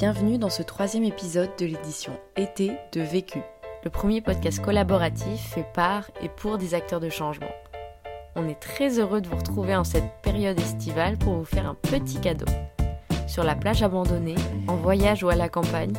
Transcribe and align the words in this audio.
Bienvenue 0.00 0.38
dans 0.38 0.48
ce 0.48 0.62
troisième 0.62 1.04
épisode 1.04 1.50
de 1.58 1.66
l'édition 1.66 2.18
Été 2.34 2.72
de 2.92 3.02
Vécu, 3.02 3.40
le 3.84 3.90
premier 3.90 4.22
podcast 4.22 4.58
collaboratif 4.58 5.38
fait 5.52 5.66
par 5.74 6.10
et 6.22 6.30
pour 6.30 6.56
des 6.56 6.72
acteurs 6.72 7.00
de 7.00 7.10
changement. 7.10 7.50
On 8.34 8.48
est 8.48 8.58
très 8.58 8.98
heureux 8.98 9.20
de 9.20 9.28
vous 9.28 9.36
retrouver 9.36 9.76
en 9.76 9.84
cette 9.84 10.10
période 10.22 10.58
estivale 10.58 11.18
pour 11.18 11.34
vous 11.34 11.44
faire 11.44 11.66
un 11.66 11.74
petit 11.74 12.18
cadeau. 12.18 12.46
Sur 13.26 13.44
la 13.44 13.54
plage 13.54 13.82
abandonnée, 13.82 14.36
en 14.68 14.76
voyage 14.76 15.22
ou 15.22 15.28
à 15.28 15.36
la 15.36 15.50
campagne, 15.50 15.92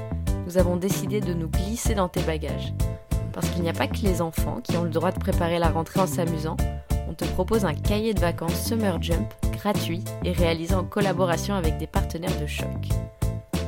nous 0.47 0.57
avons 0.57 0.77
décidé 0.77 1.21
de 1.21 1.35
nous 1.35 1.49
glisser 1.49 1.93
dans 1.93 2.09
tes 2.09 2.23
bagages. 2.23 2.73
Parce 3.33 3.51
qu'il 3.51 3.61
n'y 3.61 3.69
a 3.69 3.73
pas 3.73 3.85
que 3.85 4.01
les 4.01 4.23
enfants 4.23 4.61
qui 4.63 4.77
ont 4.77 4.83
le 4.83 4.89
droit 4.89 5.11
de 5.11 5.19
préparer 5.19 5.59
la 5.59 5.69
rentrée 5.69 5.99
en 5.99 6.07
s'amusant, 6.07 6.57
on 7.07 7.13
te 7.13 7.25
propose 7.25 7.65
un 7.65 7.75
cahier 7.75 8.15
de 8.15 8.19
vacances 8.19 8.65
Summer 8.65 8.99
Jump 8.99 9.31
gratuit 9.51 10.03
et 10.23 10.31
réalisé 10.31 10.73
en 10.73 10.85
collaboration 10.85 11.53
avec 11.53 11.77
des 11.77 11.85
partenaires 11.85 12.41
de 12.41 12.47
choc. 12.47 12.89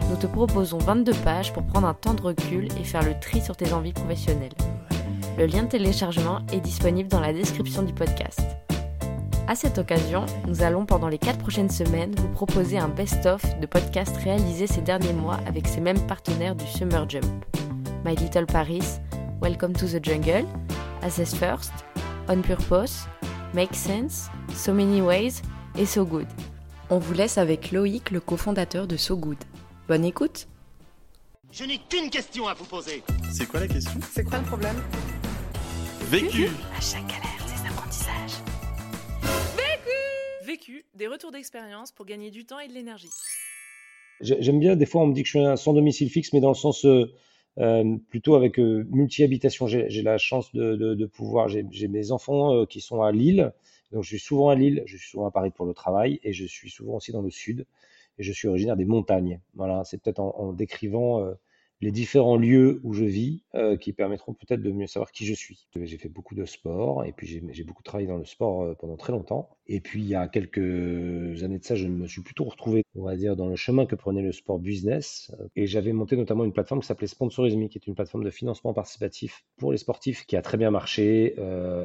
Nous 0.10 0.18
te 0.18 0.28
proposons 0.28 0.78
22 0.78 1.14
pages 1.24 1.54
pour 1.54 1.64
prendre 1.64 1.88
un 1.88 1.94
temps 1.94 2.14
de 2.14 2.22
recul 2.22 2.68
et 2.80 2.84
faire 2.84 3.04
le 3.04 3.20
tri 3.20 3.42
sur 3.42 3.56
tes 3.56 3.74
envies 3.74 3.94
professionnelles. 3.94 4.54
Le 5.38 5.46
lien 5.46 5.64
de 5.64 5.70
téléchargement 5.70 6.40
est 6.52 6.60
disponible 6.60 7.10
dans 7.10 7.20
la 7.20 7.34
description 7.34 7.82
du 7.82 7.94
podcast. 7.94 8.42
À 9.48 9.56
cette 9.56 9.78
occasion, 9.78 10.26
nous 10.48 10.64
allons 10.64 10.86
pendant 10.86 11.08
les 11.08 11.18
4 11.18 11.40
prochaines 11.40 11.70
semaines 11.70 12.14
vous 12.16 12.30
proposer 12.30 12.78
un 12.78 12.88
best-of 12.88 13.42
de 13.60 13.66
podcasts 13.66 14.16
réalisés 14.18 14.68
ces 14.68 14.82
derniers 14.82 15.14
mois 15.14 15.40
avec 15.48 15.68
ces 15.68 15.82
mêmes 15.82 16.00
partenaires 16.08 16.56
du 16.56 16.66
Summer 16.68 17.10
Jump. 17.10 17.26
My 18.06 18.16
Little 18.16 18.46
Paris, 18.46 19.00
Welcome 19.42 19.74
to 19.74 19.88
the 19.88 20.04
Jungle, 20.04 20.46
Assess 21.02 21.34
First, 21.34 21.74
On 22.30 22.42
Purpose, 22.42 23.08
Make 23.54 23.76
Sense, 23.76 24.30
So 24.56 24.74
Many 24.74 25.02
Ways 25.02 25.42
et 25.78 25.86
So 25.86 26.06
Good. 26.06 26.28
On 26.90 27.00
vous 27.00 27.14
laisse 27.14 27.38
avec 27.38 27.72
Loïc, 27.72 28.12
le 28.12 28.20
cofondateur 28.20 28.88
de 28.88 28.98
So 28.98 29.18
Good. 29.18 29.38
Bonne 29.88 30.06
écoute 30.06 30.48
Je 31.52 31.64
n'ai 31.66 31.78
qu'une 31.78 32.10
question 32.10 32.48
à 32.48 32.54
vous 32.54 32.66
poser. 32.66 33.04
C'est 33.32 33.48
quoi 33.48 33.60
la 33.60 33.68
question? 33.68 34.00
C'est 34.12 34.24
quoi 34.24 34.40
le 34.40 34.46
problème? 34.46 34.76
Vécu 36.10 36.48
À 36.76 36.82
chaque 36.82 37.08
galère, 37.08 37.46
des 37.46 37.68
apprentissages. 37.70 38.40
Vécu, 40.46 40.86
des 40.96 41.08
retours 41.08 41.32
d'expérience 41.32 41.92
pour 41.92 42.06
gagner 42.06 42.30
du 42.32 42.46
temps 42.46 42.60
et 42.60 42.68
de 42.68 42.74
l'énergie. 42.74 43.10
J'ai- 44.22 44.42
J'aime 44.42 44.60
bien, 44.60 44.76
des 44.76 44.86
fois, 44.86 45.02
on 45.02 45.08
me 45.08 45.14
dit 45.14 45.24
que 45.24 45.28
je 45.28 45.38
suis 45.38 45.46
un 45.46 45.56
sans 45.56 45.74
domicile 45.74 46.10
fixe, 46.10 46.32
mais 46.34 46.40
dans 46.42 46.50
le 46.50 46.56
sens 46.56 46.86
euh, 46.86 47.12
euh, 47.58 47.98
plutôt 48.10 48.36
avec 48.36 48.60
euh, 48.60 48.86
multi-habitation. 48.92 49.68
J'ai 49.68 50.02
la 50.02 50.18
chance 50.18 50.54
de, 50.54 50.76
de- 50.76 50.94
de 50.96 51.06
pouvoir. 51.06 51.50
J'ai 51.50 51.66
j'ai 51.72 51.88
mes 51.88 52.12
enfants 52.12 52.54
euh, 52.54 52.66
qui 52.66 52.82
sont 52.82 53.02
à 53.02 53.12
Lille, 53.12 53.52
donc 53.92 54.04
je 54.04 54.10
suis 54.10 54.20
souvent 54.20 54.50
à 54.50 54.56
Lille, 54.56 54.84
je 54.86 54.98
suis 54.98 55.10
souvent 55.10 55.26
à 55.28 55.32
Paris 55.32 55.52
pour 55.52 55.66
le 55.66 55.74
travail, 55.74 56.20
et 56.24 56.34
je 56.34 56.46
suis 56.46 56.70
souvent 56.70 56.96
aussi 56.98 57.12
dans 57.12 57.22
le 57.22 57.32
sud, 57.32 57.66
et 58.18 58.24
je 58.24 58.32
suis 58.32 58.48
originaire 58.48 58.78
des 58.78 58.86
montagnes. 58.86 59.40
Voilà, 59.56 59.84
c'est 59.84 60.02
peut-être 60.02 60.20
en, 60.20 60.54
décrivant 60.54 61.22
euh, 61.22 61.34
les 61.82 61.92
différents 61.92 62.38
lieux 62.38 62.80
où 62.84 62.94
je 62.94 63.04
vis 63.04 63.44
euh, 63.56 63.76
qui 63.76 63.92
permettront 63.92 64.34
peut-être 64.34 64.62
de 64.62 64.72
mieux 64.72 64.88
savoir 64.88 65.12
qui 65.12 65.26
je 65.26 65.34
suis. 65.34 65.68
J'ai 65.76 65.98
fait 65.98 66.08
beaucoup 66.10 66.36
de 66.36 66.46
sport, 66.46 67.04
et 67.04 67.12
puis 67.12 67.28
j'ai 67.28 67.64
beaucoup 67.64 67.84
travaillé 67.84 68.08
dans 68.08 68.18
le 68.18 68.26
sport 68.26 68.62
euh, 68.62 68.76
pendant 68.76 68.96
très 68.96 69.12
longtemps. 69.12 69.50
Et 69.68 69.82
puis 69.82 70.02
il 70.02 70.08
y 70.08 70.16
a 70.16 70.28
quelques 70.28 71.44
années 71.44 71.60
de 71.60 71.64
ça, 71.64 71.76
je 71.76 71.88
me 71.88 72.08
suis 72.08 72.22
plutôt 72.22 72.46
retrouvé, 72.46 72.84
on 72.96 73.04
va 73.04 73.16
dire, 73.18 73.36
dans 73.36 73.48
le 73.48 73.56
chemin 73.56 73.86
que 73.86 73.96
prenait 73.96 74.22
le 74.22 74.32
sport 74.32 74.60
business. 74.60 75.32
Et 75.56 75.68
j'avais 75.68 75.94
monté 75.94 76.16
notamment 76.16 76.46
une 76.46 76.54
plateforme 76.54 76.82
qui 76.82 76.88
s'appelait 76.88 77.08
Sponsorisme, 77.08 77.68
qui 77.68 77.78
est 77.78 77.88
une 77.88 77.96
plateforme 77.96 78.24
de 78.24 78.30
financement 78.30 78.74
participatif 78.74 79.44
pour 79.58 79.72
les 79.72 79.78
sportifs, 79.78 80.26
qui 80.26 80.38
a 80.38 80.42
très 80.42 80.58
bien 80.58 80.72
marché, 80.72 81.36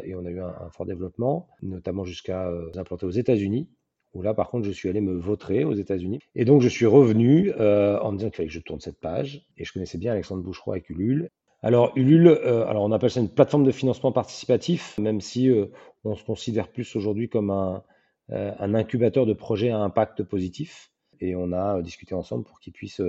et 0.04 0.14
on 0.14 0.24
a 0.24 0.30
eu 0.30 0.40
un, 0.40 0.54
un 0.60 0.70
fort 0.70 0.86
développement, 0.86 1.48
notamment 1.62 2.04
jusqu'à 2.04 2.50
s'implanter 2.74 3.06
aux 3.06 3.10
États-Unis 3.10 3.68
où 4.14 4.22
là, 4.22 4.34
par 4.34 4.48
contre, 4.48 4.66
je 4.66 4.72
suis 4.72 4.88
allé 4.88 5.00
me 5.00 5.14
vautrer 5.14 5.64
aux 5.64 5.74
États-Unis. 5.74 6.20
Et 6.34 6.44
donc, 6.44 6.62
je 6.62 6.68
suis 6.68 6.86
revenu 6.86 7.52
euh, 7.58 7.98
en 8.00 8.12
me 8.12 8.18
disant 8.18 8.30
qu'il 8.30 8.36
fallait 8.36 8.48
que 8.48 8.54
je 8.54 8.60
tourne 8.60 8.80
cette 8.80 8.98
page. 8.98 9.46
Et 9.56 9.64
je 9.64 9.72
connaissais 9.72 9.98
bien 9.98 10.12
Alexandre 10.12 10.42
Boucheroy 10.42 10.76
avec 10.76 10.90
Ulule. 10.90 11.30
Alors, 11.62 11.92
Ulule, 11.96 12.28
euh, 12.28 12.66
alors 12.66 12.84
on 12.84 12.92
appelle 12.92 13.10
ça 13.10 13.20
une 13.20 13.28
plateforme 13.28 13.64
de 13.64 13.72
financement 13.72 14.12
participatif, 14.12 14.96
même 14.98 15.20
si 15.20 15.50
euh, 15.50 15.66
on 16.04 16.14
se 16.14 16.24
considère 16.24 16.68
plus 16.68 16.94
aujourd'hui 16.94 17.28
comme 17.28 17.50
un, 17.50 17.82
incubateur 18.30 19.26
de 19.26 19.32
projets 19.32 19.70
à 19.70 19.78
impact 19.78 20.22
positif. 20.22 20.92
Et 21.20 21.34
on 21.34 21.52
a 21.52 21.82
discuté 21.82 22.14
ensemble 22.14 22.44
pour 22.44 22.60
qu'il 22.60 22.72
puisse 22.72 23.00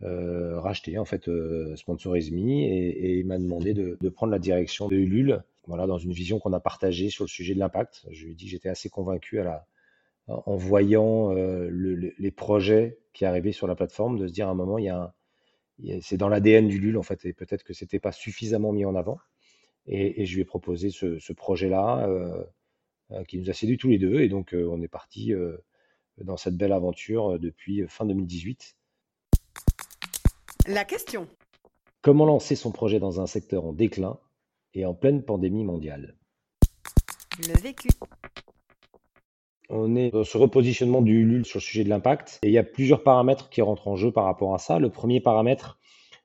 racheter 0.00 0.98
en 0.98 1.06
fait 1.06 1.26
euh, 1.28 1.74
Sponsorisme 1.74 2.36
et, 2.36 3.18
il 3.18 3.26
m'a 3.26 3.38
demandé 3.38 3.72
de, 3.72 3.96
de 3.98 4.08
prendre 4.10 4.30
la 4.30 4.38
direction 4.38 4.88
de 4.88 4.96
Ulule. 4.96 5.42
Voilà, 5.66 5.88
dans 5.88 5.98
une 5.98 6.12
vision 6.12 6.38
qu'on 6.38 6.52
a 6.52 6.60
partagée 6.60 7.10
sur 7.10 7.24
le 7.24 7.28
sujet 7.28 7.54
de 7.54 7.58
l'impact. 7.58 8.06
Je 8.12 8.26
lui 8.26 8.32
ai 8.32 8.34
dit 8.36 8.44
que 8.44 8.50
j'étais 8.52 8.68
assez 8.68 8.88
convaincu 8.88 9.40
à 9.40 9.44
la, 9.44 9.66
en 10.28 10.56
voyant 10.56 11.32
euh, 11.36 11.68
le- 11.70 11.94
le- 11.94 12.14
les 12.18 12.30
projets 12.30 12.98
qui 13.12 13.24
arrivaient 13.24 13.52
sur 13.52 13.66
la 13.66 13.74
plateforme, 13.74 14.18
de 14.18 14.26
se 14.26 14.32
dire 14.32 14.48
à 14.48 14.50
un 14.50 14.54
moment, 14.54 14.78
il 14.78 14.84
y 14.86 14.88
a 14.88 14.98
un- 15.02 16.00
c'est 16.00 16.16
dans 16.16 16.28
l'ADN 16.28 16.68
du 16.68 16.78
LUL 16.78 16.96
en 16.98 17.02
fait, 17.02 17.24
et 17.26 17.32
peut-être 17.32 17.62
que 17.62 17.74
c'était 17.74 17.98
pas 18.00 18.12
suffisamment 18.12 18.72
mis 18.72 18.84
en 18.84 18.94
avant. 18.94 19.18
Et, 19.86 20.22
et 20.22 20.26
je 20.26 20.34
lui 20.34 20.42
ai 20.42 20.44
proposé 20.44 20.90
ce, 20.90 21.18
ce 21.18 21.32
projet-là 21.32 22.08
euh, 22.08 22.44
euh, 23.12 23.24
qui 23.24 23.38
nous 23.38 23.50
a 23.50 23.52
séduit 23.52 23.78
tous 23.78 23.88
les 23.88 23.98
deux, 23.98 24.20
et 24.20 24.28
donc 24.28 24.54
euh, 24.54 24.66
on 24.70 24.80
est 24.82 24.88
parti 24.88 25.32
euh, 25.32 25.56
dans 26.18 26.36
cette 26.36 26.56
belle 26.56 26.72
aventure 26.72 27.38
depuis 27.38 27.86
fin 27.88 28.04
2018. 28.06 28.74
La 30.66 30.84
question. 30.84 31.28
Comment 32.02 32.24
lancer 32.24 32.56
son 32.56 32.72
projet 32.72 32.98
dans 32.98 33.20
un 33.20 33.26
secteur 33.26 33.64
en 33.64 33.72
déclin 33.72 34.18
et 34.74 34.86
en 34.86 34.94
pleine 34.94 35.22
pandémie 35.22 35.64
mondiale? 35.64 36.16
Le 37.46 37.60
vécu. 37.60 37.88
On 39.68 39.96
est 39.96 40.10
dans 40.10 40.24
ce 40.24 40.38
repositionnement 40.38 41.02
du 41.02 41.24
LUL 41.24 41.44
sur 41.44 41.58
le 41.58 41.62
sujet 41.62 41.84
de 41.84 41.88
l'impact 41.88 42.38
et 42.42 42.48
il 42.48 42.52
y 42.52 42.58
a 42.58 42.62
plusieurs 42.62 43.02
paramètres 43.02 43.48
qui 43.48 43.62
rentrent 43.62 43.88
en 43.88 43.96
jeu 43.96 44.12
par 44.12 44.24
rapport 44.24 44.54
à 44.54 44.58
ça. 44.58 44.78
Le 44.78 44.90
premier 44.90 45.20
paramètre, 45.20 45.78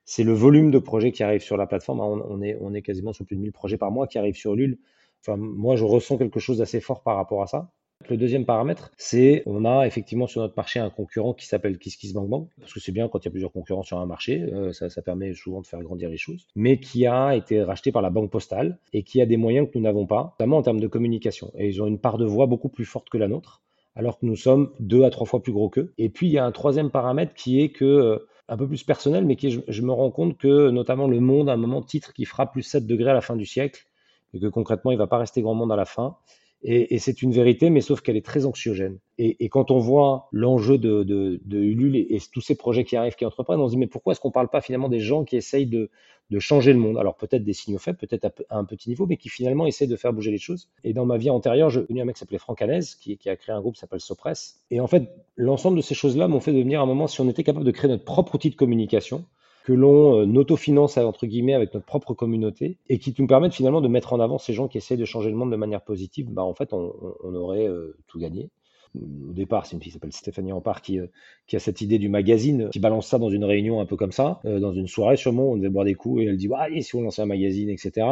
c'est 0.06 0.24
le 0.24 0.34
volume 0.34 0.72
de 0.72 0.80
projets 0.80 1.12
qui 1.12 1.24
arrivent 1.24 1.42
sur 1.42 1.58
la 1.58 1.66
plateforme. 1.66 2.02
On, 2.02 2.40
on 2.40 2.74
est, 2.74 2.82
quasiment 2.82 3.14
sur 3.14 3.26
plus 3.26 3.36
de 3.36 3.42
1000 3.42 3.52
projets 3.52 3.78
par 3.78 3.92
mois 3.92 4.08
qui 4.08 4.18
arrivent 4.18 4.36
sur 4.36 4.56
LUL. 4.56 4.78
Enfin, 5.22 5.38
moi, 5.38 5.76
je 5.76 5.84
ressens 5.84 6.18
quelque 6.18 6.40
chose 6.40 6.60
d'assez 6.60 6.82
fort 6.82 7.02
par 7.04 7.16
rapport 7.16 7.42
à 7.42 7.48
ça. 7.48 7.72
Le 8.10 8.18
deuxième 8.18 8.46
paramètre, 8.46 8.92
c'est 8.98 9.44
on 9.46 9.66
a 9.66 9.86
effectivement 9.86 10.28
sur 10.28 10.42
notre 10.42 10.56
marché 10.58 10.80
un 10.80 10.90
concurrent 10.90 11.34
qui 11.34 11.46
s'appelle 11.46 11.78
KissKissBankBank, 11.78 12.48
parce 12.60 12.74
que 12.74 12.80
c'est 12.80 12.92
bien 12.92 13.08
quand 13.08 13.20
il 13.20 13.26
y 13.26 13.28
a 13.28 13.32
plusieurs 13.32 13.52
concurrents 13.52 13.84
sur 13.84 13.98
un 14.00 14.06
marché, 14.06 14.42
euh, 14.54 14.72
ça, 14.74 15.02
permet 15.02 15.34
souvent 15.34 15.62
de 15.62 15.68
faire 15.68 15.82
grandir 15.82 16.10
les 16.10 16.18
choses, 16.18 16.48
mais 16.56 16.80
qui 16.80 17.06
a 17.06 17.36
été 17.36 17.62
racheté 17.64 17.92
par 17.92 18.02
la 18.02 18.10
Banque 18.10 18.32
Postale 18.32 18.78
et 18.94 19.04
qui 19.04 19.22
a 19.22 19.26
des 19.26 19.38
moyens 19.38 19.68
que 19.68 19.78
nous 19.78 19.84
n'avons 19.84 20.06
pas, 20.06 20.36
notamment 20.40 20.58
en 20.58 20.62
termes 20.62 20.80
de 20.80 20.88
communication. 20.88 21.52
Et 21.58 21.68
ils 21.68 21.82
ont 21.82 21.88
une 21.88 22.00
part 22.00 22.18
de 22.18 22.26
voix 22.26 22.46
beaucoup 22.46 22.70
plus 22.70 22.86
forte 22.86 23.10
que 23.10 23.18
la 23.18 23.28
nôtre, 23.28 23.62
alors 23.96 24.20
que 24.20 24.26
nous 24.26 24.36
sommes 24.36 24.72
deux 24.80 25.04
à 25.04 25.10
trois 25.10 25.26
fois 25.26 25.42
plus 25.42 25.52
gros 25.52 25.70
qu'eux. 25.70 25.94
Et 25.98 26.10
puis 26.10 26.28
il 26.28 26.34
y 26.34 26.38
a 26.38 26.46
un 26.46 26.52
troisième 26.52 26.92
paramètre 26.92 27.34
qui 27.34 27.62
est 27.62 27.70
que 27.70 27.86
euh, 27.86 28.28
un 28.48 28.58
peu 28.58 28.68
plus 28.68 28.84
personnel, 28.84 29.26
mais 29.26 29.36
qui 29.36 29.52
je, 29.52 29.62
je 29.68 29.82
me 29.82 29.92
rends 29.92 30.12
compte 30.12 30.38
que 30.38 30.70
notamment 30.70 31.08
le 31.08 31.20
monde, 31.20 31.50
à 31.50 31.54
un 31.54 31.58
moment 31.58 31.82
titre 31.82 32.14
qui 32.14 32.26
fera 32.26 32.52
plus 32.52 32.64
7 32.64 32.86
degrés 32.86 33.12
à 33.12 33.14
la 33.14 33.22
fin 33.22 33.36
du 33.36 33.46
siècle, 33.46 33.86
et 34.34 34.40
que 34.40 34.48
concrètement 34.48 34.92
il 34.92 34.98
va 34.98 35.08
pas 35.08 35.18
rester 35.18 35.42
grand 35.42 35.54
monde 35.54 35.72
à 35.72 35.76
la 35.76 35.86
fin. 35.86 36.18
Et, 36.64 37.00
c'est 37.00 37.24
une 37.24 37.32
vérité, 37.32 37.72
mais 37.72 37.82
sauf 37.82 38.02
qu'elle 38.02 38.18
est 38.18 38.26
très 38.26 38.46
anxiogène. 38.46 39.00
Et, 39.18 39.50
quand 39.50 39.72
on 39.72 39.80
voit 39.80 40.28
l'enjeu 40.32 40.78
de, 40.78 41.40
Ulule 41.52 41.96
et, 41.96 42.20
tous 42.32 42.42
ces 42.42 42.56
projets 42.56 42.84
qui 42.84 42.96
arrivent, 42.96 43.16
qui 43.16 43.26
entreprennent, 43.26 43.60
on 43.60 43.68
se 43.68 43.74
dit 43.74 43.78
mais 43.78 43.88
pourquoi 43.88 44.12
est-ce 44.12 44.20
qu'on 44.20 44.32
parle 44.32 44.50
pas 44.50 44.62
finalement 44.62 44.90
des 44.90 45.00
gens 45.00 45.24
qui 45.24 45.36
essayent 45.36 45.66
de, 45.66 45.90
changer 46.38 46.72
le 46.74 46.80
monde? 46.80 46.98
Alors 46.98 47.16
peut-être 47.16 47.44
des 47.44 47.54
signaux 47.54 47.80
faibles, 47.80 47.98
peut-être 47.98 48.32
à, 48.50 48.58
un 48.58 48.64
petit 48.64 48.90
niveau, 48.90 49.08
mais 49.08 49.18
qui 49.18 49.30
finalement 49.30 49.66
essayent 49.66 49.88
de 49.88 49.96
faire 49.96 50.14
bouger 50.14 50.30
les 50.30 50.38
choses. 50.38 50.70
Et 50.84 50.94
dans 50.94 51.06
ma 51.06 51.18
vie 51.18 51.32
antérieure, 51.32 51.72
j'ai 51.72 51.84
connu 51.84 52.02
un 52.02 52.06
mec 52.06 52.16
qui 52.16 52.20
s'appelait 52.20 52.38
Franck 52.38 52.64
qui, 53.00 53.18
qui 53.18 53.30
a 53.30 53.36
créé 53.36 53.56
un 53.56 53.60
groupe 53.60 53.74
qui 53.74 53.80
s'appelle 53.80 54.00
Sopress. 54.02 54.60
Et 54.70 54.80
en 54.80 54.88
fait, 54.88 55.10
l'ensemble 55.36 55.78
de 55.78 55.82
ces 55.82 55.96
choses-là 55.96 56.28
m'ont 56.28 56.40
fait 56.40 56.54
devenir 56.54 56.80
à 56.80 56.84
un 56.84 56.88
moment, 56.88 57.08
si 57.08 57.22
on 57.22 57.30
était 57.30 57.44
capable 57.44 57.66
de 57.66 57.72
créer 57.72 57.90
notre 57.90 58.06
propre 58.06 58.36
outil 58.36 58.52
de 58.52 58.56
communication, 58.56 59.26
que 59.64 59.74
l'on 59.74 60.22
euh, 60.22 60.40
autofinance 60.40 60.98
entre 60.98 61.26
guillemets 61.26 61.54
avec 61.54 61.74
notre 61.74 61.86
propre 61.86 62.14
communauté 62.14 62.78
et 62.90 63.00
qui 63.00 63.14
nous 63.18 63.28
permettent 63.28 63.54
finalement 63.54 63.82
de 63.82 63.88
mettre 63.88 64.14
en 64.14 64.20
avant 64.20 64.38
ces 64.38 64.54
gens 64.54 64.68
qui 64.68 64.78
essayent 64.78 64.98
de 64.98 65.06
changer 65.06 65.30
le 65.30 65.36
monde 65.36 65.52
de 65.52 65.56
manière 65.56 65.82
positive, 65.82 66.30
bah 66.30 66.44
en 66.44 66.54
fait 66.54 66.74
on, 66.74 66.94
aurait 67.36 67.68
euh, 67.68 67.98
tout 68.08 68.20
gagné. 68.20 68.50
Au 68.94 69.32
départ, 69.32 69.66
c'est 69.66 69.78
une 69.78 69.82
fille 69.82 69.92
qui 69.92 69.94
s'appelle 69.94 70.12
Stéphanie 70.12 70.52
Rampart 70.52 70.82
qui, 70.82 71.00
euh, 71.00 71.08
qui 71.48 71.56
a 71.56 71.60
cette 71.60 71.80
idée 71.80 71.98
du 71.98 72.10
magazine, 72.10 72.70
qui 72.74 72.80
balance 72.80 73.08
ça 73.08 73.20
dans 73.20 73.30
une 73.30 73.46
réunion 73.46 73.80
un 73.80 73.86
peu 73.86 73.96
comme 73.96 74.12
ça, 74.12 74.42
dans 74.44 74.74
une 74.74 74.88
soirée 74.88 75.16
sûrement, 75.16 75.52
on 75.52 75.56
devait 75.56 75.70
boire 75.70 75.86
des 75.86 75.96
coups 75.96 76.24
et 76.24 76.26
elle 76.26 76.38
dit 76.38 76.50
ouais, 76.50 76.60
allez, 76.60 76.82
si 76.82 76.96
on 76.96 77.02
lançait 77.02 77.22
un 77.22 77.28
magazine, 77.28 77.70
etc. 77.70 78.06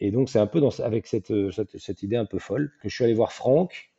Et 0.00 0.10
donc 0.10 0.28
c'est 0.28 0.38
un 0.38 0.46
peu 0.46 0.60
avec 0.82 1.06
cette, 1.06 1.32
cette 1.78 2.02
idée 2.02 2.16
un 2.16 2.26
peu 2.26 2.38
folle 2.38 2.72
que 2.82 2.88
je 2.90 2.94
suis 2.94 3.04
allé 3.04 3.14
voir 3.14 3.32
Franck, 3.32 3.90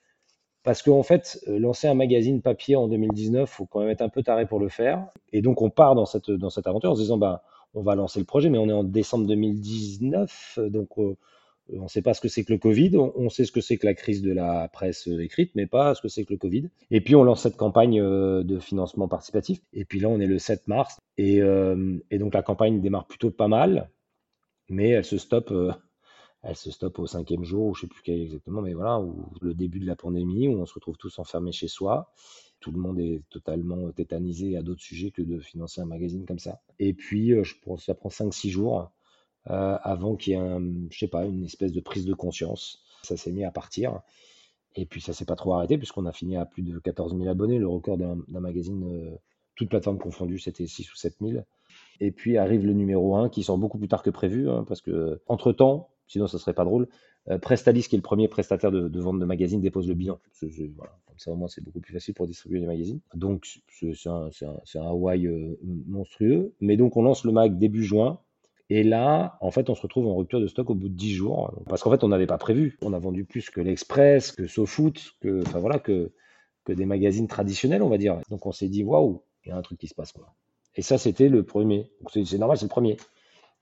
parce 0.67 0.81
qu'en 0.81 1.01
fait, 1.01 1.39
euh, 1.47 1.59
lancer 1.59 1.87
un 1.87 1.93
magazine 1.93 2.41
papier 2.41 2.75
en 2.75 2.89
2019, 2.89 3.49
faut 3.49 3.65
quand 3.65 3.79
même 3.79 3.89
être 3.89 4.01
un 4.01 4.09
peu 4.09 4.21
taré 4.21 4.45
pour 4.45 4.59
le 4.59 4.67
faire. 4.67 5.07
Et 5.31 5.41
donc, 5.41 5.61
on 5.61 5.69
part 5.69 5.95
dans 5.95 6.05
cette, 6.05 6.27
aventure 6.65 6.91
en 6.91 6.95
se 6.95 6.99
disant, 6.99 7.17
bah, 7.17 7.41
on 7.73 7.83
va 7.83 7.95
lancer 7.95 8.19
le 8.19 8.25
projet, 8.25 8.49
mais 8.49 8.57
on 8.57 8.67
est 8.67 8.73
en 8.73 8.83
décembre 8.83 9.27
2019, 9.27 10.55
euh, 10.57 10.69
donc 10.69 10.89
euh, 10.97 11.15
on 11.71 11.83
ne 11.83 11.87
sait 11.87 12.01
pas 12.01 12.13
ce 12.13 12.19
que 12.19 12.27
c'est 12.27 12.43
que 12.43 12.51
le 12.51 12.59
Covid, 12.59 12.97
on, 12.97 13.29
sait 13.29 13.45
ce 13.45 13.53
que 13.53 13.61
c'est 13.61 13.77
que 13.77 13.85
la 13.85 13.93
crise 13.93 14.21
de 14.21 14.33
la 14.33 14.67
presse 14.67 15.07
écrite, 15.07 15.51
mais 15.55 15.67
pas 15.67 15.95
ce 15.95 16.01
que 16.01 16.09
c'est 16.09 16.25
que 16.25 16.33
le 16.33 16.37
Covid. 16.37 16.67
Et 16.91 16.99
puis, 16.99 17.15
on 17.15 17.23
lance 17.23 17.43
cette 17.43 17.55
campagne 17.55 18.01
de 18.01 18.59
financement 18.59 19.07
participatif. 19.07 19.61
Et 19.71 19.85
puis 19.85 20.01
là, 20.01 20.09
on 20.09 20.19
est 20.19 20.27
le 20.27 20.37
7 20.37 20.67
mars. 20.67 20.97
Et, 21.17 21.37
et 21.37 22.17
donc, 22.19 22.33
la 22.33 22.41
campagne 22.41 22.79
démarre 22.79 23.05
plutôt 23.05 23.31
pas 23.31 23.49
mal, 23.49 23.89
mais 24.69 24.91
elle 24.91 25.03
se 25.03 25.17
stoppe 25.17 25.53
elle 26.43 26.55
se 26.55 26.71
stoppe 26.71 26.99
au 26.99 27.07
cinquième 27.07 27.43
jour, 27.43 27.67
ou 27.67 27.73
je 27.73 27.81
sais 27.81 27.87
plus 27.87 28.01
quel 28.03 28.21
exactement, 28.21 28.61
mais 28.61 28.73
voilà, 28.73 28.99
ou 28.99 29.31
le 29.41 29.53
début 29.53 29.79
de 29.79 29.85
la 29.85 29.95
pandémie, 29.95 30.47
où 30.47 30.59
on 30.59 30.65
se 30.65 30.73
retrouve 30.73 30.97
tous 30.97 31.19
enfermés 31.19 31.51
chez 31.51 31.67
soi. 31.67 32.11
Tout 32.59 32.71
le 32.71 32.79
monde 32.79 32.99
est 32.99 33.21
totalement 33.29 33.91
tétanisé 33.91 34.57
à 34.57 34.61
d'autres 34.61 34.81
sujets 34.81 35.11
que 35.11 35.21
de 35.21 35.39
financer 35.39 35.81
un 35.81 35.85
magazine 35.85 36.25
comme 36.25 36.39
ça. 36.39 36.61
Et 36.79 36.93
puis, 36.93 37.33
euh, 37.33 37.43
ça 37.77 37.93
prend 37.93 38.09
5-6 38.09 38.49
jours 38.49 38.91
euh, 39.49 39.77
avant 39.81 40.15
qu'il 40.15 40.33
y 40.33 40.35
ait, 40.35 40.39
un, 40.39 40.61
je 40.89 40.97
sais 40.97 41.07
pas, 41.07 41.25
une 41.25 41.43
espèce 41.43 41.71
de 41.71 41.81
prise 41.81 42.05
de 42.05 42.13
conscience. 42.13 42.83
Ça 43.03 43.17
s'est 43.17 43.31
mis 43.31 43.43
à 43.43 43.51
partir. 43.51 44.01
Et 44.75 44.85
puis, 44.85 45.01
ça 45.01 45.13
s'est 45.13 45.25
pas 45.25 45.35
trop 45.35 45.53
arrêté, 45.53 45.77
puisqu'on 45.77 46.05
a 46.05 46.11
fini 46.11 46.35
à 46.37 46.45
plus 46.45 46.63
de 46.63 46.77
14 46.79 47.15
000 47.15 47.27
abonnés. 47.29 47.59
Le 47.59 47.67
record 47.67 47.97
d'un 47.97 48.17
magazine, 48.27 48.83
euh, 48.83 49.15
toute 49.55 49.69
plateforme 49.69 49.99
confondue, 49.99 50.39
c'était 50.39 50.67
6 50.67 50.91
ou 50.91 50.95
7 50.95 51.15
000. 51.21 51.43
Et 51.99 52.11
puis 52.11 52.37
arrive 52.37 52.65
le 52.65 52.73
numéro 52.73 53.15
1 53.15 53.29
qui 53.29 53.43
sort 53.43 53.57
beaucoup 53.57 53.77
plus 53.77 53.87
tard 53.87 54.03
que 54.03 54.09
prévu, 54.09 54.49
hein, 54.49 54.63
parce 54.67 54.81
que 54.81 55.21
entre-temps, 55.27 55.89
sinon 56.07 56.27
ça 56.27 56.37
serait 56.39 56.53
pas 56.53 56.65
drôle, 56.65 56.87
euh, 57.29 57.37
Prestalis, 57.37 57.83
qui 57.83 57.95
est 57.95 57.97
le 57.97 58.03
premier 58.03 58.27
prestataire 58.27 58.71
de, 58.71 58.99
vente 58.99 59.19
de 59.19 59.25
magazines, 59.25 59.59
dépose 59.59 59.87
le 59.87 59.93
bilan. 59.93 60.19
Comme 60.39 61.17
ça, 61.17 61.31
au 61.31 61.35
moins, 61.35 61.47
c'est 61.47 61.63
beaucoup 61.63 61.81
plus 61.81 61.93
facile 61.93 62.13
pour 62.13 62.27
distribuer 62.27 62.59
les 62.59 62.67
magazines. 62.67 63.01
Donc, 63.15 63.45
c'est 63.69 63.91
un, 64.07 64.29
un, 64.75 64.95
euh, 64.95 65.57
monstrueux. 65.87 66.53
Mais 66.61 66.77
donc, 66.77 66.95
on 66.95 67.01
lance 67.01 67.25
le 67.25 67.31
mag 67.31 67.57
début 67.57 67.83
juin. 67.83 68.19
Et 68.69 68.83
là, 68.83 69.37
en 69.41 69.51
fait, 69.51 69.69
on 69.69 69.75
se 69.75 69.81
retrouve 69.81 70.07
en 70.07 70.15
rupture 70.15 70.41
de 70.41 70.47
stock 70.47 70.69
au 70.69 70.75
bout 70.75 70.89
de 70.89 70.93
10 70.93 71.13
jours. 71.13 71.53
Parce 71.67 71.83
qu'en 71.83 71.91
fait, 71.91 72.03
on 72.03 72.09
n'avait 72.09 72.27
pas 72.27 72.37
prévu. 72.37 72.77
On 72.81 72.93
a 72.93 72.99
vendu 72.99 73.25
plus 73.25 73.49
que 73.49 73.61
l'Express, 73.61 74.31
que 74.31 74.47
SoFoot, 74.47 75.15
que, 75.21 75.43
voilà, 75.57 75.79
que, 75.79 76.11
des 76.67 76.85
magazines 76.85 77.27
traditionnels, 77.27 77.81
on 77.81 77.89
va 77.89 77.97
dire. 77.97 78.19
Donc, 78.29 78.45
on 78.45 78.51
s'est 78.51 78.67
dit, 78.67 78.83
waouh, 78.83 79.21
il 79.45 79.49
y 79.49 79.51
a 79.51 79.57
un 79.57 79.61
truc 79.61 79.79
qui 79.79 79.87
se 79.87 79.95
passe. 79.95 80.13
Et 80.75 80.81
ça, 80.81 80.97
c'était 80.97 81.29
le 81.29 81.43
premier. 81.43 81.89
C'est 82.13 82.37
normal, 82.37 82.57
c'est 82.57 82.65
le 82.65 82.69
premier. 82.69 82.97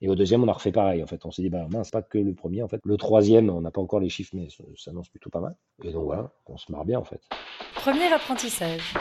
Et 0.00 0.08
au 0.08 0.14
deuxième, 0.14 0.44
on 0.44 0.48
a 0.48 0.52
refait 0.52 0.72
pareil. 0.72 1.02
En 1.02 1.06
fait, 1.06 1.24
on 1.24 1.30
s'est 1.30 1.42
dit, 1.42 1.48
bah 1.48 1.66
mince, 1.70 1.90
pas 1.90 2.02
que 2.02 2.18
le 2.18 2.34
premier. 2.34 2.62
En 2.62 2.68
fait, 2.68 2.80
le 2.84 2.96
troisième, 2.96 3.48
on 3.48 3.60
n'a 3.60 3.70
pas 3.70 3.80
encore 3.80 4.00
les 4.00 4.08
chiffres, 4.08 4.32
mais 4.34 4.48
ça 4.50 4.64
s'annonce 4.76 5.08
plutôt 5.08 5.30
pas 5.30 5.40
mal. 5.40 5.56
Et 5.84 5.92
donc 5.92 6.04
voilà, 6.04 6.30
on 6.46 6.56
se 6.56 6.70
marre 6.70 6.84
bien 6.84 6.98
en 6.98 7.04
fait. 7.04 7.20
Premier 7.74 8.12
apprentissage. 8.12 8.94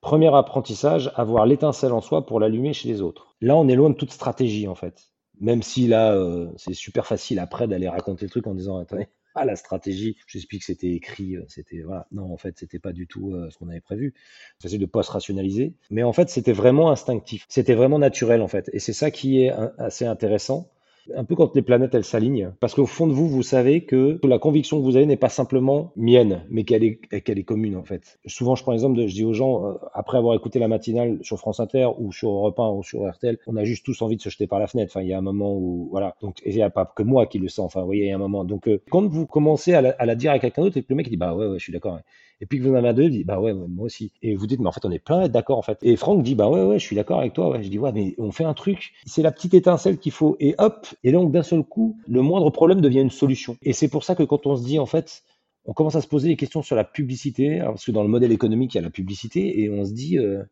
Premier 0.00 0.34
apprentissage, 0.34 1.12
avoir 1.16 1.46
l'étincelle 1.46 1.92
en 1.92 2.00
soi 2.00 2.24
pour 2.24 2.40
l'allumer 2.40 2.72
chez 2.72 2.88
les 2.88 3.02
autres. 3.02 3.34
Là, 3.40 3.56
on 3.56 3.68
est 3.68 3.74
loin 3.74 3.90
de 3.90 3.94
toute 3.94 4.12
stratégie 4.12 4.68
en 4.68 4.74
fait. 4.74 5.08
Même 5.40 5.62
si 5.62 5.86
là, 5.86 6.12
euh, 6.12 6.50
c'est 6.56 6.74
super 6.74 7.06
facile 7.06 7.38
après 7.38 7.66
d'aller 7.66 7.88
raconter 7.88 8.26
le 8.26 8.30
truc 8.30 8.46
en 8.46 8.54
disant, 8.54 8.78
attendez, 8.78 9.08
ah, 9.34 9.44
la 9.44 9.56
stratégie, 9.56 10.16
j'explique 10.26 10.60
que 10.60 10.66
c'était 10.66 10.92
écrit, 10.92 11.36
euh, 11.36 11.44
c'était 11.48 11.82
voilà. 11.82 12.06
Non, 12.12 12.32
en 12.32 12.36
fait, 12.36 12.58
c'était 12.58 12.78
pas 12.78 12.92
du 12.92 13.06
tout 13.06 13.32
euh, 13.32 13.48
ce 13.50 13.58
qu'on 13.58 13.68
avait 13.68 13.80
prévu. 13.80 14.14
C'est 14.58 14.78
de 14.78 14.86
pas 14.86 15.02
se 15.02 15.10
rationaliser, 15.10 15.74
mais 15.90 16.02
en 16.02 16.12
fait, 16.12 16.28
c'était 16.30 16.52
vraiment 16.52 16.90
instinctif. 16.90 17.46
C'était 17.48 17.74
vraiment 17.74 17.98
naturel 17.98 18.42
en 18.42 18.48
fait, 18.48 18.70
et 18.72 18.78
c'est 18.78 18.92
ça 18.92 19.10
qui 19.10 19.42
est 19.42 19.50
assez 19.78 20.06
intéressant 20.06 20.70
un 21.14 21.24
peu 21.24 21.34
quand 21.34 21.54
les 21.54 21.62
planètes 21.62 21.94
elles 21.94 22.04
s'alignent, 22.04 22.52
parce 22.60 22.74
qu'au 22.74 22.86
fond 22.86 23.06
de 23.06 23.12
vous, 23.12 23.28
vous 23.28 23.42
savez 23.42 23.84
que 23.84 24.20
la 24.24 24.38
conviction 24.38 24.78
que 24.78 24.84
vous 24.84 24.96
avez 24.96 25.06
n'est 25.06 25.16
pas 25.16 25.28
simplement 25.28 25.92
mienne, 25.96 26.44
mais 26.50 26.64
qu'elle 26.64 26.84
est, 26.84 26.96
qu'elle 27.22 27.38
est 27.38 27.44
commune 27.44 27.76
en 27.76 27.84
fait. 27.84 28.18
Souvent, 28.26 28.54
je 28.54 28.62
prends 28.62 28.72
l'exemple 28.72 28.98
de, 28.98 29.06
je 29.06 29.14
dis 29.14 29.24
aux 29.24 29.32
gens, 29.32 29.66
euh, 29.66 29.74
après 29.92 30.18
avoir 30.18 30.34
écouté 30.34 30.58
la 30.58 30.68
matinale 30.68 31.18
sur 31.22 31.38
France 31.38 31.60
Inter 31.60 31.88
ou 31.98 32.12
sur 32.12 32.30
Europe 32.30 32.58
1 32.58 32.70
ou 32.70 32.82
sur 32.82 33.08
RTL, 33.08 33.38
on 33.46 33.56
a 33.56 33.64
juste 33.64 33.84
tous 33.84 34.02
envie 34.02 34.16
de 34.16 34.22
se 34.22 34.30
jeter 34.30 34.46
par 34.46 34.58
la 34.58 34.66
fenêtre. 34.66 34.92
Enfin, 34.92 35.02
il 35.02 35.08
y 35.08 35.12
a 35.12 35.18
un 35.18 35.22
moment 35.22 35.54
où, 35.54 35.88
voilà. 35.90 36.14
Donc, 36.20 36.38
il 36.44 36.54
n'y 36.54 36.62
a 36.62 36.70
pas 36.70 36.84
que 36.84 37.02
moi 37.02 37.26
qui 37.26 37.38
le 37.38 37.48
sens. 37.48 37.66
Enfin, 37.66 37.80
vous 37.80 37.86
voyez, 37.86 38.04
il 38.04 38.08
y 38.08 38.12
a 38.12 38.16
un 38.16 38.18
moment. 38.18 38.44
Donc, 38.44 38.68
euh, 38.68 38.82
quand 38.90 39.06
vous 39.06 39.26
commencez 39.26 39.74
à 39.74 39.80
la, 39.80 40.14
dire 40.14 40.32
à 40.32 40.38
quelqu'un 40.38 40.62
d'autre 40.62 40.76
et 40.76 40.82
que 40.82 40.88
le 40.90 40.96
mec 40.96 41.08
dit, 41.08 41.16
bah 41.16 41.34
ouais, 41.34 41.46
ouais, 41.46 41.58
je 41.58 41.64
suis 41.64 41.72
d'accord 41.72 41.98
et 42.40 42.46
puis 42.46 42.58
que 42.58 42.64
vous 42.64 42.70
en 42.70 42.76
avez 42.76 42.88
un 42.88 42.94
deux, 42.94 43.04
il 43.04 43.10
dit 43.10 43.24
bah 43.24 43.40
ouais, 43.40 43.52
moi 43.52 43.86
aussi. 43.86 44.12
Et 44.22 44.34
vous 44.34 44.46
dites 44.46 44.60
mais 44.60 44.68
en 44.68 44.72
fait 44.72 44.84
on 44.84 44.90
est 44.90 44.98
plein 44.98 45.28
d'accord 45.28 45.58
en 45.58 45.62
fait. 45.62 45.78
Et 45.82 45.96
Franck 45.96 46.22
dit 46.22 46.34
bah 46.34 46.48
ouais 46.48 46.62
ouais, 46.62 46.78
je 46.78 46.84
suis 46.84 46.96
d'accord 46.96 47.20
avec 47.20 47.34
toi. 47.34 47.60
Je 47.60 47.68
dis 47.68 47.78
ouais 47.78 47.92
mais 47.92 48.14
on 48.18 48.32
fait 48.32 48.44
un 48.44 48.54
truc, 48.54 48.92
c'est 49.06 49.22
la 49.22 49.32
petite 49.32 49.54
étincelle 49.54 49.98
qu'il 49.98 50.12
faut 50.12 50.36
et 50.40 50.54
hop. 50.58 50.86
Et 51.04 51.12
donc 51.12 51.32
d'un 51.32 51.42
seul 51.42 51.62
coup, 51.62 51.96
le 52.08 52.22
moindre 52.22 52.50
problème 52.50 52.80
devient 52.80 53.00
une 53.00 53.10
solution. 53.10 53.56
Et 53.62 53.72
c'est 53.72 53.88
pour 53.88 54.04
ça 54.04 54.14
que 54.14 54.22
quand 54.22 54.46
on 54.46 54.56
se 54.56 54.64
dit 54.64 54.78
en 54.78 54.86
fait 54.86 55.22
on 55.64 55.72
commence 55.72 55.96
à 55.96 56.00
se 56.00 56.08
poser 56.08 56.28
des 56.28 56.36
questions 56.36 56.62
sur 56.62 56.76
la 56.76 56.84
publicité, 56.84 57.60
parce 57.60 57.84
que 57.84 57.92
dans 57.92 58.02
le 58.02 58.08
modèle 58.08 58.32
économique, 58.32 58.74
il 58.74 58.78
y 58.78 58.80
a 58.80 58.82
la 58.82 58.90
publicité, 58.90 59.60
et 59.60 59.70
on 59.70 59.84
se 59.84 59.92
dit, 59.92 60.18
euh, 60.18 60.42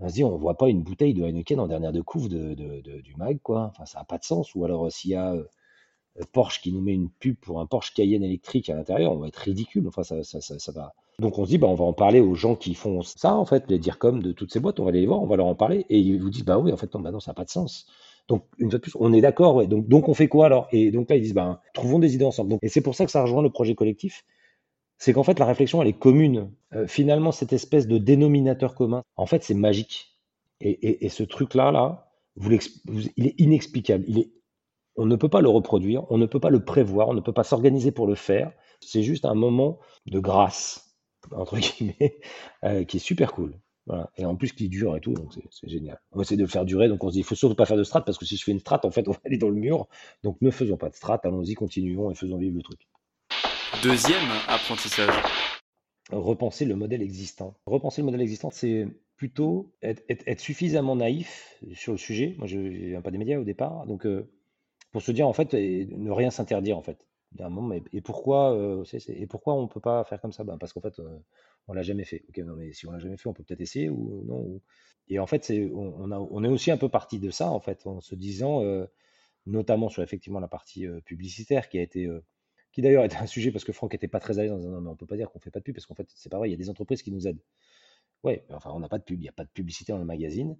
on 0.00 0.08
se 0.08 0.14
dit, 0.14 0.24
on 0.24 0.36
voit 0.36 0.56
pas 0.56 0.68
une 0.68 0.82
bouteille 0.82 1.14
de 1.14 1.22
Heineken 1.22 1.60
en 1.60 1.66
dernière 1.66 1.92
de 1.92 2.00
couve 2.00 2.28
de, 2.28 2.54
du 3.00 3.14
mag, 3.16 3.38
quoi. 3.42 3.70
Enfin, 3.70 3.84
ça 3.84 3.98
n'a 4.00 4.04
pas 4.04 4.18
de 4.18 4.24
sens. 4.24 4.54
Ou 4.54 4.64
alors, 4.64 4.90
s'il 4.90 5.12
y 5.12 5.14
a 5.14 5.34
euh, 5.34 5.44
Porsche 6.32 6.60
qui 6.60 6.72
nous 6.72 6.80
met 6.80 6.92
une 6.92 7.08
pub 7.08 7.36
pour 7.36 7.60
un 7.60 7.66
Porsche 7.66 7.92
Cayenne 7.94 8.22
électrique 8.22 8.70
à 8.70 8.74
l'intérieur, 8.74 9.12
on 9.12 9.18
va 9.18 9.28
être 9.28 9.36
ridicule. 9.36 9.86
Enfin, 9.88 10.02
ça, 10.02 10.22
ça, 10.22 10.40
ça, 10.40 10.72
va. 10.72 10.94
Donc 11.18 11.38
on 11.38 11.44
se 11.44 11.50
dit, 11.50 11.58
bah, 11.58 11.66
on 11.66 11.74
va 11.74 11.84
en 11.84 11.92
parler 11.92 12.20
aux 12.20 12.34
gens 12.34 12.54
qui 12.54 12.74
font 12.74 13.02
ça, 13.02 13.34
en 13.34 13.44
fait, 13.44 13.64
les 13.68 13.78
dire 13.78 13.98
comme 13.98 14.22
de 14.22 14.32
toutes 14.32 14.52
ces 14.52 14.60
boîtes, 14.60 14.80
on 14.80 14.84
va 14.84 14.90
aller 14.90 15.00
les 15.00 15.06
voir, 15.06 15.22
on 15.22 15.26
va 15.26 15.36
leur 15.36 15.46
en 15.46 15.54
parler, 15.54 15.86
et 15.88 15.98
ils 15.98 16.20
vous 16.20 16.30
disent, 16.30 16.44
bah 16.44 16.58
oui, 16.58 16.72
en 16.72 16.76
fait, 16.76 16.92
non, 16.94 17.00
bah 17.00 17.10
non 17.10 17.20
ça 17.20 17.30
n'a 17.30 17.34
pas 17.34 17.44
de 17.44 17.50
sens. 17.50 17.86
Donc, 18.28 18.44
une 18.58 18.70
fois 18.70 18.78
de 18.78 18.82
plus, 18.82 18.92
on 18.98 19.12
est 19.12 19.20
d'accord. 19.20 19.66
Donc, 19.66 19.88
donc, 19.88 20.08
on 20.08 20.14
fait 20.14 20.28
quoi 20.28 20.46
alors? 20.46 20.68
Et 20.72 20.90
donc 20.90 21.08
là, 21.08 21.16
ils 21.16 21.22
disent, 21.22 21.34
bah, 21.34 21.60
trouvons 21.74 21.98
des 21.98 22.14
idées 22.14 22.24
ensemble. 22.24 22.58
Et 22.62 22.68
c'est 22.68 22.80
pour 22.80 22.94
ça 22.94 23.04
que 23.04 23.10
ça 23.10 23.22
rejoint 23.22 23.42
le 23.42 23.50
projet 23.50 23.74
collectif. 23.74 24.24
C'est 24.98 25.12
qu'en 25.12 25.22
fait, 25.22 25.38
la 25.38 25.44
réflexion, 25.44 25.82
elle 25.82 25.88
est 25.88 25.98
commune. 25.98 26.50
Euh, 26.74 26.86
finalement, 26.86 27.30
cette 27.30 27.52
espèce 27.52 27.86
de 27.86 27.98
dénominateur 27.98 28.74
commun, 28.74 29.02
en 29.16 29.26
fait, 29.26 29.44
c'est 29.44 29.54
magique. 29.54 30.16
Et, 30.60 31.04
et, 31.04 31.08
ce 31.10 31.22
truc-là, 31.22 31.70
là, 31.70 32.10
il 33.16 33.26
est 33.26 33.38
inexplicable. 33.38 34.04
Il 34.08 34.18
est 34.18 34.30
on 34.96 35.06
ne 35.06 35.16
peut 35.16 35.28
pas 35.28 35.40
le 35.40 35.48
reproduire, 35.48 36.10
on 36.10 36.18
ne 36.18 36.26
peut 36.26 36.40
pas 36.40 36.50
le 36.50 36.64
prévoir, 36.64 37.08
on 37.08 37.14
ne 37.14 37.20
peut 37.20 37.32
pas 37.32 37.44
s'organiser 37.44 37.92
pour 37.92 38.06
le 38.06 38.14
faire. 38.14 38.52
C'est 38.80 39.02
juste 39.02 39.24
un 39.24 39.34
moment 39.34 39.78
de 40.06 40.18
grâce, 40.18 40.96
entre 41.32 41.58
guillemets, 41.58 42.20
euh, 42.64 42.84
qui 42.84 42.96
est 42.96 43.00
super 43.00 43.32
cool. 43.32 43.58
Et 44.16 44.24
en 44.24 44.34
plus 44.34 44.52
qui 44.52 44.68
dure 44.68 44.96
et 44.96 45.00
tout, 45.00 45.14
donc 45.14 45.32
c'est 45.32 45.68
génial. 45.68 46.00
On 46.10 46.20
essaie 46.20 46.36
de 46.36 46.42
le 46.42 46.48
faire 46.48 46.64
durer, 46.64 46.88
donc 46.88 47.04
on 47.04 47.08
se 47.08 47.12
dit, 47.12 47.20
il 47.20 47.24
faut 47.24 47.36
surtout 47.36 47.54
pas 47.54 47.66
faire 47.66 47.76
de 47.76 47.84
strat, 47.84 48.04
parce 48.04 48.18
que 48.18 48.24
si 48.24 48.36
je 48.36 48.42
fais 48.42 48.50
une 48.50 48.58
strat, 48.58 48.80
en 48.82 48.90
fait, 48.90 49.06
on 49.06 49.12
va 49.12 49.18
aller 49.24 49.38
dans 49.38 49.48
le 49.48 49.54
mur. 49.54 49.86
Donc 50.24 50.38
ne 50.40 50.50
faisons 50.50 50.76
pas 50.76 50.88
de 50.88 50.96
strat, 50.96 51.20
allons-y, 51.22 51.54
continuons 51.54 52.10
et 52.10 52.16
faisons 52.16 52.36
vivre 52.36 52.56
le 52.56 52.62
truc. 52.62 52.80
Deuxième 53.84 54.22
apprentissage. 54.48 55.14
Repenser 56.10 56.64
le 56.64 56.74
modèle 56.74 57.00
existant. 57.02 57.54
Repenser 57.66 58.00
le 58.02 58.06
modèle 58.06 58.22
existant, 58.22 58.50
c'est 58.50 58.88
plutôt 59.16 59.72
être, 59.82 60.40
suffisamment 60.40 60.96
naïf 60.96 61.56
sur 61.72 61.92
le 61.92 61.98
sujet. 61.98 62.34
Moi, 62.38 62.46
je 62.48 62.58
ne 62.58 62.68
viens 62.68 63.02
pas 63.02 63.10
des 63.10 63.18
médias 63.18 63.38
au 63.38 63.44
départ, 63.44 63.86
donc 63.86 64.04
euh, 64.04 64.28
pour 64.96 65.02
se 65.02 65.12
dire 65.12 65.28
en 65.28 65.34
fait 65.34 65.52
et 65.52 65.84
ne 65.84 66.10
rien 66.10 66.30
s'interdire 66.30 66.78
en 66.78 66.80
fait. 66.80 67.06
et 67.92 68.00
pourquoi 68.00 68.54
euh, 68.54 68.82
pourquoi 69.28 69.52
on 69.52 69.68
peut 69.68 69.78
pas 69.78 70.02
faire 70.04 70.22
comme 70.22 70.32
ça? 70.32 70.42
Ben, 70.42 70.56
parce 70.56 70.72
qu'en 70.72 70.80
fait 70.80 70.98
euh, 71.00 71.18
on 71.68 71.74
l'a 71.74 71.82
jamais 71.82 72.04
fait. 72.04 72.24
Ok, 72.30 72.38
non 72.38 72.56
mais 72.56 72.72
si 72.72 72.86
on 72.86 72.92
l'a 72.92 72.98
jamais 72.98 73.18
fait, 73.18 73.28
on 73.28 73.34
peut 73.34 73.42
peut-être 73.42 73.60
essayer 73.60 73.90
ou 73.90 74.24
non. 74.26 74.58
Et 75.08 75.18
en 75.18 75.26
fait 75.26 75.52
on 75.52 76.44
est 76.44 76.48
aussi 76.48 76.70
un 76.70 76.78
peu 76.78 76.88
parti 76.88 77.18
de 77.18 77.28
ça 77.28 77.50
en 77.50 77.60
fait 77.60 77.86
en 77.86 78.00
se 78.00 78.14
disant 78.14 78.62
euh, 78.62 78.86
notamment 79.44 79.90
sur 79.90 80.02
effectivement 80.02 80.40
la 80.40 80.48
partie 80.48 80.86
publicitaire 81.04 81.68
qui 81.68 81.78
a 81.78 81.82
été 81.82 82.08
qui 82.72 82.80
d'ailleurs 82.80 83.04
était 83.04 83.18
un 83.18 83.26
sujet 83.26 83.52
parce 83.52 83.64
que 83.64 83.72
Franck 83.72 83.92
était 83.92 84.08
pas 84.08 84.18
très 84.18 84.38
à 84.38 84.44
l'aise 84.44 84.52
en 84.52 84.56
disant 84.56 84.70
non 84.70 84.80
mais 84.80 84.88
on 84.88 84.96
peut 84.96 85.04
pas 85.04 85.18
dire 85.18 85.30
qu'on 85.30 85.40
fait 85.40 85.50
pas 85.50 85.58
de 85.58 85.64
pub 85.64 85.74
parce 85.74 85.84
qu'en 85.84 85.94
fait 85.94 86.08
c'est 86.14 86.30
pas 86.30 86.38
vrai, 86.38 86.48
il 86.48 86.52
y 86.52 86.54
a 86.54 86.56
des 86.64 86.70
entreprises 86.70 87.02
qui 87.02 87.12
nous 87.12 87.28
aident. 87.28 87.42
Ouais, 88.22 88.46
enfin 88.48 88.70
on 88.72 88.80
n'a 88.80 88.88
pas 88.88 88.98
de 88.98 89.04
pub, 89.04 89.18
il 89.18 89.24
n'y 89.24 89.28
a 89.28 89.32
pas 89.32 89.44
de 89.44 89.50
publicité 89.50 89.92
dans 89.92 89.98
le 89.98 90.06
magazine 90.06 90.56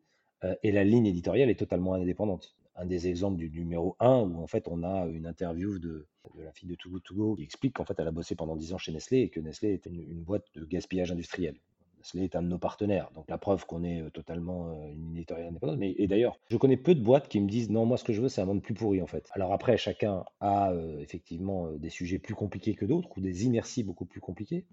et 0.63 0.73
la 0.73 0.85
ligne 0.85 1.07
éditoriale 1.07 1.49
est 1.49 1.59
totalement 1.59 1.95
indépendante 1.95 2.55
un 2.77 2.85
des 2.85 3.09
exemples 3.09 3.39
du 3.39 3.51
numéro 3.51 3.97
1 4.01 4.21
où 4.21 4.43
en 4.43 4.47
fait 4.47 4.69
on 4.69 4.83
a 4.83 5.07
une 5.07 5.27
interview 5.27 5.79
de, 5.79 6.07
la 6.39 6.53
fille 6.53 6.69
de 6.69 6.75
Too 6.75 6.91
Good 6.91 7.03
To 7.05 7.15
Go 7.15 7.37
qui 7.37 7.43
explique 7.43 7.75
qu'en 7.75 7.85
fait 7.85 7.95
elle 7.99 8.09
a 8.09 8.13
bossé 8.13 8.35
pendant 8.35 8.57
10 8.57 8.75
ans 8.75 8.79
chez 8.79 8.93
Nestlé 8.93 9.21
et 9.21 9.29
que 9.31 9.41
Nestlé 9.41 9.73
était 9.73 9.91
une, 9.91 10.23
boîte 10.23 10.45
de 10.55 10.65
gaspillage 10.65 11.11
industriel. 11.11 11.57
Nestlé 11.99 12.25
est 12.25 12.37
un 12.37 12.43
de 12.43 12.49
nos 12.49 12.59
partenaires, 12.59 13.11
donc 13.15 13.25
la 13.29 13.39
preuve 13.39 13.65
qu'on 13.65 13.83
est 13.83 14.03
euh, 14.03 14.11
totalement 14.11 14.69
euh, 14.69 14.93
une 14.93 15.17
éditoriale 15.17 15.49
indépendante. 15.49 15.79
Mais, 15.79 15.95
et 15.97 16.07
d'ailleurs, 16.07 16.39
je 16.51 16.57
connais 16.57 16.77
peu 16.77 16.95
de 16.95 17.01
boîtes 17.01 17.29
qui 17.29 17.41
me 17.41 17.49
disent 17.49 17.71
non, 17.71 17.87
moi 17.87 17.97
ce 17.97 18.05
que 18.05 18.13
je 18.13 18.21
veux 18.21 18.29
c'est 18.29 18.43
un 18.43 18.47
monde 18.47 18.63
plus 18.63 18.75
pourri 18.75 19.01
en 19.01 19.07
fait. 19.07 19.29
Alors 19.33 19.53
après, 19.53 19.77
chacun 19.79 20.25
a 20.41 20.73
euh, 20.73 21.01
effectivement 21.01 21.73
des 21.73 21.91
sujets 21.91 22.19
plus 22.19 22.35
compliqués 22.35 22.75
que 22.75 22.85
d'autres 22.85 23.09
ou 23.17 23.21
des 23.21 23.47
inerties 23.47 23.85
beaucoup 23.85 24.05
plus 24.05 24.21
compliquées. 24.21 24.67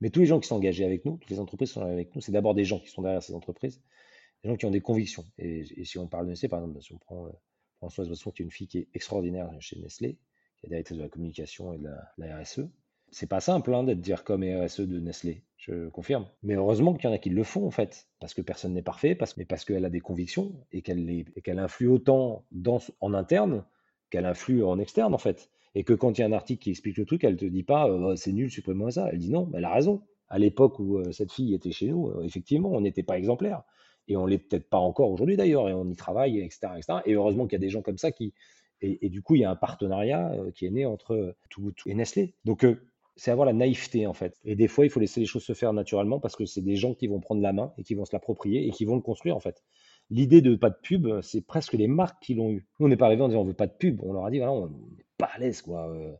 Mais 0.00 0.10
tous 0.10 0.18
les 0.18 0.26
gens 0.26 0.40
qui 0.40 0.48
sont 0.48 0.56
engagés 0.56 0.84
avec 0.84 1.04
nous, 1.04 1.16
toutes 1.18 1.30
les 1.30 1.38
entreprises 1.38 1.68
qui 1.68 1.74
sont 1.74 1.82
avec 1.82 2.12
nous, 2.16 2.20
c'est 2.20 2.32
d'abord 2.32 2.54
des 2.54 2.64
gens 2.64 2.80
qui 2.80 2.88
sont 2.88 3.02
derrière 3.02 3.22
ces 3.22 3.34
entreprises 3.34 3.80
des 4.42 4.50
gens 4.50 4.56
qui 4.56 4.66
ont 4.66 4.70
des 4.70 4.80
convictions. 4.80 5.24
Et, 5.38 5.84
si 5.84 5.98
on 5.98 6.06
parle 6.06 6.26
de 6.26 6.30
Nestlé, 6.30 6.48
par 6.48 6.60
exemple, 6.60 6.80
si 6.82 6.92
on 6.92 6.98
prend 6.98 7.26
euh, 7.26 7.30
Françoise 7.78 8.08
Bosson, 8.08 8.30
qui 8.30 8.42
est 8.42 8.44
une 8.44 8.50
fille 8.50 8.68
qui 8.68 8.78
est 8.78 8.88
extraordinaire 8.94 9.50
chez 9.60 9.78
Nestlé, 9.78 10.18
qui 10.58 10.66
est 10.66 10.68
directrice 10.68 10.96
de 10.96 11.02
la 11.02 11.08
communication 11.08 11.72
et 11.72 11.78
de 11.78 11.88
la, 12.18 12.38
RSE, 12.38 12.60
c'est 13.10 13.28
pas 13.28 13.40
simple 13.40 13.74
hein, 13.74 13.84
d'être 13.84 14.00
dire 14.00 14.24
comme 14.24 14.42
RSE 14.42 14.80
de 14.80 14.98
Nestlé, 14.98 15.44
je 15.58 15.88
confirme. 15.88 16.26
Mais 16.42 16.54
heureusement 16.54 16.94
qu'il 16.94 17.04
y 17.04 17.12
en 17.12 17.14
a 17.14 17.18
qui 17.18 17.30
le 17.30 17.44
font 17.44 17.66
en 17.66 17.70
fait, 17.70 18.08
parce 18.20 18.32
que 18.32 18.40
personne 18.40 18.72
n'est 18.72 18.82
parfait, 18.82 19.18
mais 19.36 19.44
parce 19.44 19.64
qu'elle 19.64 19.84
a 19.84 19.90
des 19.90 20.00
convictions 20.00 20.54
et 20.72 20.80
qu'elle 20.82 21.58
influe 21.58 21.88
autant 21.88 22.46
en 23.00 23.14
interne 23.14 23.64
qu'elle 24.12 24.26
influe 24.26 24.62
en 24.62 24.78
externe 24.78 25.14
en 25.14 25.18
fait. 25.18 25.50
Et 25.74 25.84
que 25.84 25.94
quand 25.94 26.18
il 26.18 26.20
y 26.20 26.24
a 26.24 26.26
un 26.26 26.32
article 26.32 26.62
qui 26.62 26.70
explique 26.70 26.98
le 26.98 27.06
truc, 27.06 27.24
elle 27.24 27.36
te 27.36 27.46
dit 27.46 27.62
pas 27.62 27.88
euh, 27.88 28.14
c'est 28.14 28.32
nul, 28.32 28.50
supprimez-moi 28.50 28.90
ça. 28.90 29.08
Elle 29.10 29.18
dit 29.18 29.30
non, 29.30 29.50
elle 29.54 29.64
a 29.64 29.72
raison. 29.72 30.02
À 30.28 30.38
l'époque 30.38 30.78
où 30.78 30.98
euh, 30.98 31.12
cette 31.12 31.32
fille 31.32 31.54
était 31.54 31.72
chez 31.72 31.88
nous, 31.88 32.22
effectivement, 32.22 32.70
on 32.70 32.82
n'était 32.82 33.02
pas 33.02 33.18
exemplaire 33.18 33.62
et 34.08 34.16
on 34.16 34.26
l'est 34.26 34.38
peut-être 34.38 34.68
pas 34.68 34.78
encore 34.78 35.10
aujourd'hui 35.10 35.36
d'ailleurs, 35.36 35.68
et 35.68 35.72
on 35.74 35.88
y 35.88 35.96
travaille, 35.96 36.38
etc. 36.40 36.68
etc. 36.76 36.98
Et 37.06 37.14
heureusement 37.14 37.46
qu'il 37.46 37.54
y 37.54 37.62
a 37.62 37.66
des 37.66 37.70
gens 37.70 37.82
comme 37.82 37.98
ça 37.98 38.12
qui. 38.12 38.34
Et, 38.84 39.08
du 39.10 39.22
coup, 39.22 39.36
il 39.36 39.42
y 39.42 39.44
a 39.44 39.50
un 39.50 39.54
partenariat 39.54 40.32
euh, 40.32 40.50
qui 40.50 40.66
est 40.66 40.70
né 40.70 40.84
entre 40.84 41.36
tout 41.50 41.72
et 41.86 41.94
Nestlé. 41.94 42.34
Donc, 42.44 42.64
euh, 42.64 42.84
c'est 43.14 43.30
avoir 43.30 43.46
la 43.46 43.52
naïveté 43.52 44.08
en 44.08 44.12
fait. 44.12 44.40
Et 44.44 44.56
des 44.56 44.66
fois, 44.66 44.84
il 44.84 44.90
faut 44.90 44.98
laisser 44.98 45.20
les 45.20 45.26
choses 45.26 45.44
se 45.44 45.52
faire 45.52 45.72
naturellement 45.72 46.18
parce 46.18 46.34
que 46.34 46.46
c'est 46.46 46.62
des 46.62 46.74
gens 46.74 46.92
qui 46.92 47.06
vont 47.06 47.20
prendre 47.20 47.40
la 47.42 47.52
main 47.52 47.72
et 47.78 47.84
qui 47.84 47.94
vont 47.94 48.04
se 48.04 48.12
l'approprier 48.12 48.66
et 48.66 48.70
qui 48.72 48.84
vont 48.84 48.96
le 48.96 49.02
construire 49.02 49.36
en 49.36 49.40
fait. 49.40 49.62
l'idée 50.10 50.40
de 50.42 50.56
pas 50.56 50.70
de 50.70 50.76
pub, 50.82 51.20
c'est 51.22 51.42
presque 51.46 51.74
les 51.74 51.86
marques 51.86 52.20
qui 52.22 52.34
l'ont 52.34 52.50
eu. 52.50 52.66
Nous, 52.80 52.86
on 52.86 52.88
n'est 52.88 52.96
pas 52.96 53.06
arrivé 53.06 53.22
en 53.22 53.28
disant 53.28 53.42
on 53.42 53.44
veut 53.44 53.54
pas 53.54 53.66
de 53.68 53.72
pub. 53.72 54.00
On 54.02 54.12
leur 54.12 54.24
a 54.26 54.30
dit 54.30 54.38
voilà, 54.38 54.52
on 54.52 54.66
n'est 54.68 55.04
pas 55.16 55.26
à 55.34 55.38
l'aise, 55.38 55.62
quoi. 55.62 55.88
euh, 55.88 56.12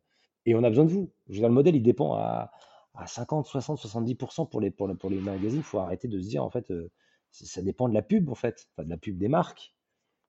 Et 0.47 0.55
on 0.55 0.62
a 0.65 0.69
besoin 0.69 0.85
de 0.85 0.91
vous. 0.91 1.11
Le 1.29 1.49
modèle, 1.49 1.75
il 1.77 1.83
dépend 1.83 2.15
à, 2.15 2.53
à 2.95 3.07
50, 3.07 3.47
60, 3.47 3.79
70% 3.79 4.49
pour 4.49 4.61
les, 4.61 4.71
pour, 4.71 4.89
pour 4.99 5.11
les 5.11 5.19
magazines. 5.21 5.61
Il 5.61 5.65
faut 5.65 5.79
arrêter 5.79 6.09
de 6.09 6.21
se 6.21 6.29
dire, 6.29 6.45
en 6.45 6.51
fait, 6.51 6.71
euh, 6.71 6.91
ça 7.33 7.62
dépend 7.62 7.89
de 7.89 7.95
la 7.95 8.03
pub, 8.03 8.29
en 8.29 8.35
fait, 8.35 8.69
enfin, 8.73 8.85
de 8.85 8.91
la 8.91 8.97
pub 8.99 9.19
des 9.19 9.29
marques. 9.29 9.75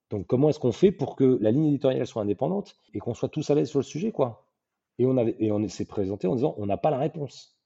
Donc, 0.09 0.27
comment 0.27 0.49
est-ce 0.49 0.59
qu'on 0.59 0.71
fait 0.71 0.91
pour 0.91 1.15
que 1.15 1.37
la 1.41 1.51
ligne 1.51 1.65
éditoriale 1.67 2.07
soit 2.07 2.21
indépendante 2.21 2.77
et 2.93 2.99
qu'on 2.99 3.13
soit 3.13 3.29
tous 3.29 3.49
à 3.49 3.55
l'aise 3.55 3.69
sur 3.69 3.79
le 3.79 3.83
sujet, 3.83 4.11
quoi? 4.11 4.47
Et 4.99 5.05
on, 5.05 5.67
s'est 5.69 5.85
présenté 5.85 6.27
en 6.27 6.35
disant, 6.35 6.53
on 6.57 6.67
n'a 6.67 6.77
pas 6.77 6.91
la 6.91 6.99
réponse. 6.99 7.57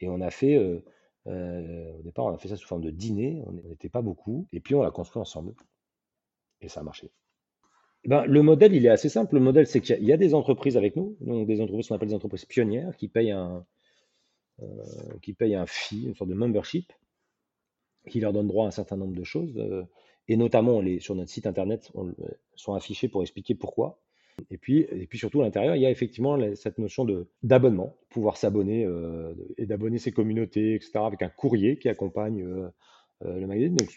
Et 0.00 0.08
on 0.08 0.20
a 0.22 0.30
fait, 0.30 0.54
euh, 0.56 0.82
euh, 1.26 1.92
au 1.98 2.02
départ, 2.02 2.24
on 2.24 2.34
a 2.34 2.38
fait 2.38 2.48
ça 2.48 2.56
sous 2.56 2.66
forme 2.66 2.80
de 2.82 2.90
dîner, 2.90 3.42
on 3.46 3.52
n'était 3.52 3.90
pas 3.90 4.00
beaucoup, 4.00 4.46
et 4.52 4.60
puis 4.60 4.74
on 4.74 4.82
l'a 4.82 4.90
construit 4.90 5.20
ensemble. 5.20 5.54
Et 6.62 6.68
ça 6.68 6.80
a 6.80 6.82
marché. 6.82 7.10
Eh 8.04 8.08
Ben, 8.08 8.24
le 8.24 8.42
modèle, 8.42 8.74
il 8.74 8.86
est 8.86 8.88
assez 8.90 9.10
simple. 9.10 9.34
Le 9.34 9.40
modèle, 9.42 9.66
c'est 9.66 9.82
qu'il 9.82 9.90
y, 9.90 9.98
a- 9.98 10.00
il 10.00 10.06
y 10.06 10.12
a 10.12 10.16
des 10.16 10.32
entreprises 10.34 10.78
avec 10.78 10.96
nous, 10.96 11.16
donc 11.20 11.46
des 11.46 11.60
entreprises 11.60 11.88
qu'on 11.88 11.94
appelle 11.96 12.08
des 12.08 12.14
entreprises 12.14 12.46
pionnières, 12.46 12.96
qui 12.96 13.08
payent 13.08 13.32
un, 13.32 13.66
euh, 14.62 14.66
qui 15.20 15.34
payent 15.34 15.54
un 15.56 15.66
fee, 15.66 16.04
une 16.06 16.14
sorte 16.14 16.30
de 16.30 16.34
membership, 16.34 16.92
qui 18.08 18.20
leur 18.20 18.32
donne 18.32 18.48
droit 18.48 18.64
à 18.64 18.68
un 18.68 18.72
certain 18.72 18.96
nombre 18.96 19.14
de 19.16 19.24
choses. 19.24 19.56
euh, 19.58 19.84
et 20.28 20.36
notamment, 20.36 20.80
sur 21.00 21.16
notre 21.16 21.30
site 21.30 21.46
internet, 21.46 21.90
on, 21.94 22.14
sont 22.54 22.74
affichés 22.74 23.08
pour 23.08 23.22
expliquer 23.22 23.56
pourquoi. 23.56 24.00
Et 24.50 24.58
puis, 24.58 24.82
et 24.82 25.06
puis 25.06 25.18
surtout 25.18 25.40
à 25.40 25.44
l'intérieur, 25.44 25.74
il 25.74 25.82
y 25.82 25.86
a 25.86 25.90
effectivement 25.90 26.38
cette 26.54 26.78
notion 26.78 27.04
d'abonnement, 27.42 27.96
pouvoir 28.10 28.36
s'abonner 28.36 28.84
euh, 28.84 29.34
et 29.58 29.66
d'abonner 29.66 29.98
ses 29.98 30.12
communautés, 30.12 30.74
etc., 30.74 30.92
avec 30.98 31.22
un 31.22 31.28
courrier 31.28 31.78
qui 31.78 31.88
accompagne 31.88 32.44
euh, 32.44 32.70
le 33.20 33.46
magazine. 33.46 33.74
Donc, 33.74 33.90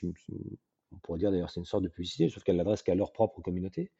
on 0.91 0.97
pourrait 1.03 1.19
dire 1.19 1.31
d'ailleurs 1.31 1.51
c'est 1.51 1.59
une 1.59 1.65
sorte 1.65 1.83
de 1.83 1.87
publicité, 1.87 2.29
sauf 2.29 2.43
qu'elle 2.43 2.57
l'adresse 2.57 2.81
qu'à 2.81 2.95
leur 2.95 3.13
propre 3.13 3.41
communauté. 3.41 3.91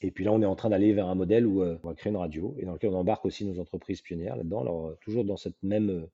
Et 0.00 0.10
puis 0.10 0.24
là, 0.24 0.32
on 0.32 0.40
est 0.40 0.46
en 0.46 0.56
train 0.56 0.70
d'aller 0.70 0.94
vers 0.94 1.08
un 1.08 1.14
modèle 1.14 1.46
où 1.46 1.62
on 1.62 1.88
va 1.88 1.94
créer 1.94 2.10
une 2.10 2.16
radio 2.16 2.54
et 2.58 2.64
dans 2.64 2.72
lequel 2.72 2.90
on 2.90 2.96
embarque 2.96 3.26
aussi 3.26 3.44
nos 3.44 3.60
entreprises 3.60 4.00
pionnières 4.00 4.36
là-dedans, 4.36 4.62
alors 4.62 4.96
toujours 5.02 5.26
dans 5.26 5.36
cette 5.36 5.62
même 5.62 6.08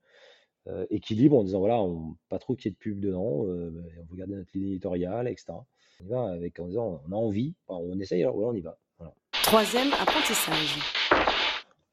équilibre 0.90 1.38
en 1.38 1.44
disant 1.44 1.60
voilà, 1.60 1.80
on, 1.80 2.16
pas 2.28 2.38
trop 2.38 2.54
qu'il 2.54 2.66
y 2.66 2.68
ait 2.68 2.72
de 2.72 2.78
pub 2.78 3.00
dedans, 3.00 3.44
euh, 3.44 3.70
on 4.00 4.04
veut 4.10 4.16
garder 4.16 4.34
notre 4.34 4.50
ligne 4.54 4.70
éditoriale, 4.70 5.28
etc. 5.28 5.52
On 6.00 6.04
y 6.04 6.08
va 6.08 6.24
avec 6.24 6.58
en 6.58 6.66
disant 6.66 7.00
on 7.08 7.12
a 7.12 7.16
envie, 7.16 7.54
Enfin, 7.66 7.80
on 7.84 7.98
essaye, 8.00 8.22
alors 8.22 8.36
ouais, 8.36 8.46
on 8.46 8.54
y 8.54 8.60
va. 8.60 8.78
Voilà. 8.98 9.14
Troisième 9.42 9.92
apprentissage. 9.92 10.78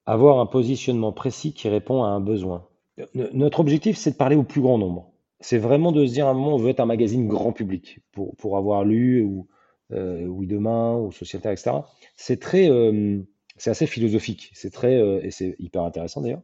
Avoir 0.06 0.40
un 0.40 0.46
positionnement 0.46 1.14
précis 1.14 1.54
qui 1.54 1.70
répond 1.70 2.04
à 2.04 2.08
un 2.08 2.20
besoin. 2.20 2.68
Notre 3.14 3.60
objectif, 3.60 3.98
c'est 3.98 4.12
de 4.12 4.16
parler 4.16 4.36
au 4.36 4.44
plus 4.44 4.62
grand 4.62 4.78
nombre. 4.78 5.12
C'est 5.40 5.58
vraiment 5.58 5.92
de 5.92 6.06
se 6.06 6.14
dire 6.14 6.28
à 6.28 6.32
un 6.32 6.34
moment, 6.34 6.56
on 6.56 6.58
veut 6.58 6.70
être 6.70 6.80
un 6.80 6.86
magazine 6.86 7.28
grand 7.28 7.52
public 7.52 8.00
pour, 8.12 8.36
pour 8.36 8.58
avoir 8.58 8.84
lu 8.84 9.22
ou 9.24 9.48
euh, 9.92 10.26
Oui 10.26 10.48
Demain 10.48 10.96
ou 10.98 11.12
Société, 11.12 11.52
etc. 11.52 11.72
C'est 12.16 12.40
très, 12.40 12.70
euh, 12.70 13.20
c'est 13.58 13.70
assez 13.70 13.88
philosophique. 13.88 14.52
C'est 14.54 14.72
très, 14.72 14.96
euh, 15.00 15.22
et 15.24 15.32
c'est 15.32 15.56
hyper 15.60 15.84
intéressant 15.84 16.22
d'ailleurs. 16.22 16.42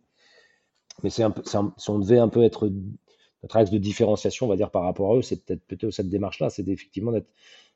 Mais 1.04 1.10
c'est 1.10 1.24
si 1.46 1.90
on 1.90 2.00
devait 2.00 2.20
un 2.20 2.30
peu 2.30 2.44
être 2.44 2.70
notre 3.44 3.56
axe 3.58 3.72
de 3.72 3.78
différenciation, 3.78 4.46
on 4.48 4.50
va 4.50 4.56
dire 4.58 4.72
par 4.72 4.84
rapport 4.84 5.14
à 5.14 5.18
eux, 5.18 5.22
c'est 5.22 5.44
peut-être 5.46 5.64
plutôt 5.66 5.92
cette 5.92 6.10
démarche-là, 6.10 6.50
c'est 6.50 6.68
effectivement 6.68 7.14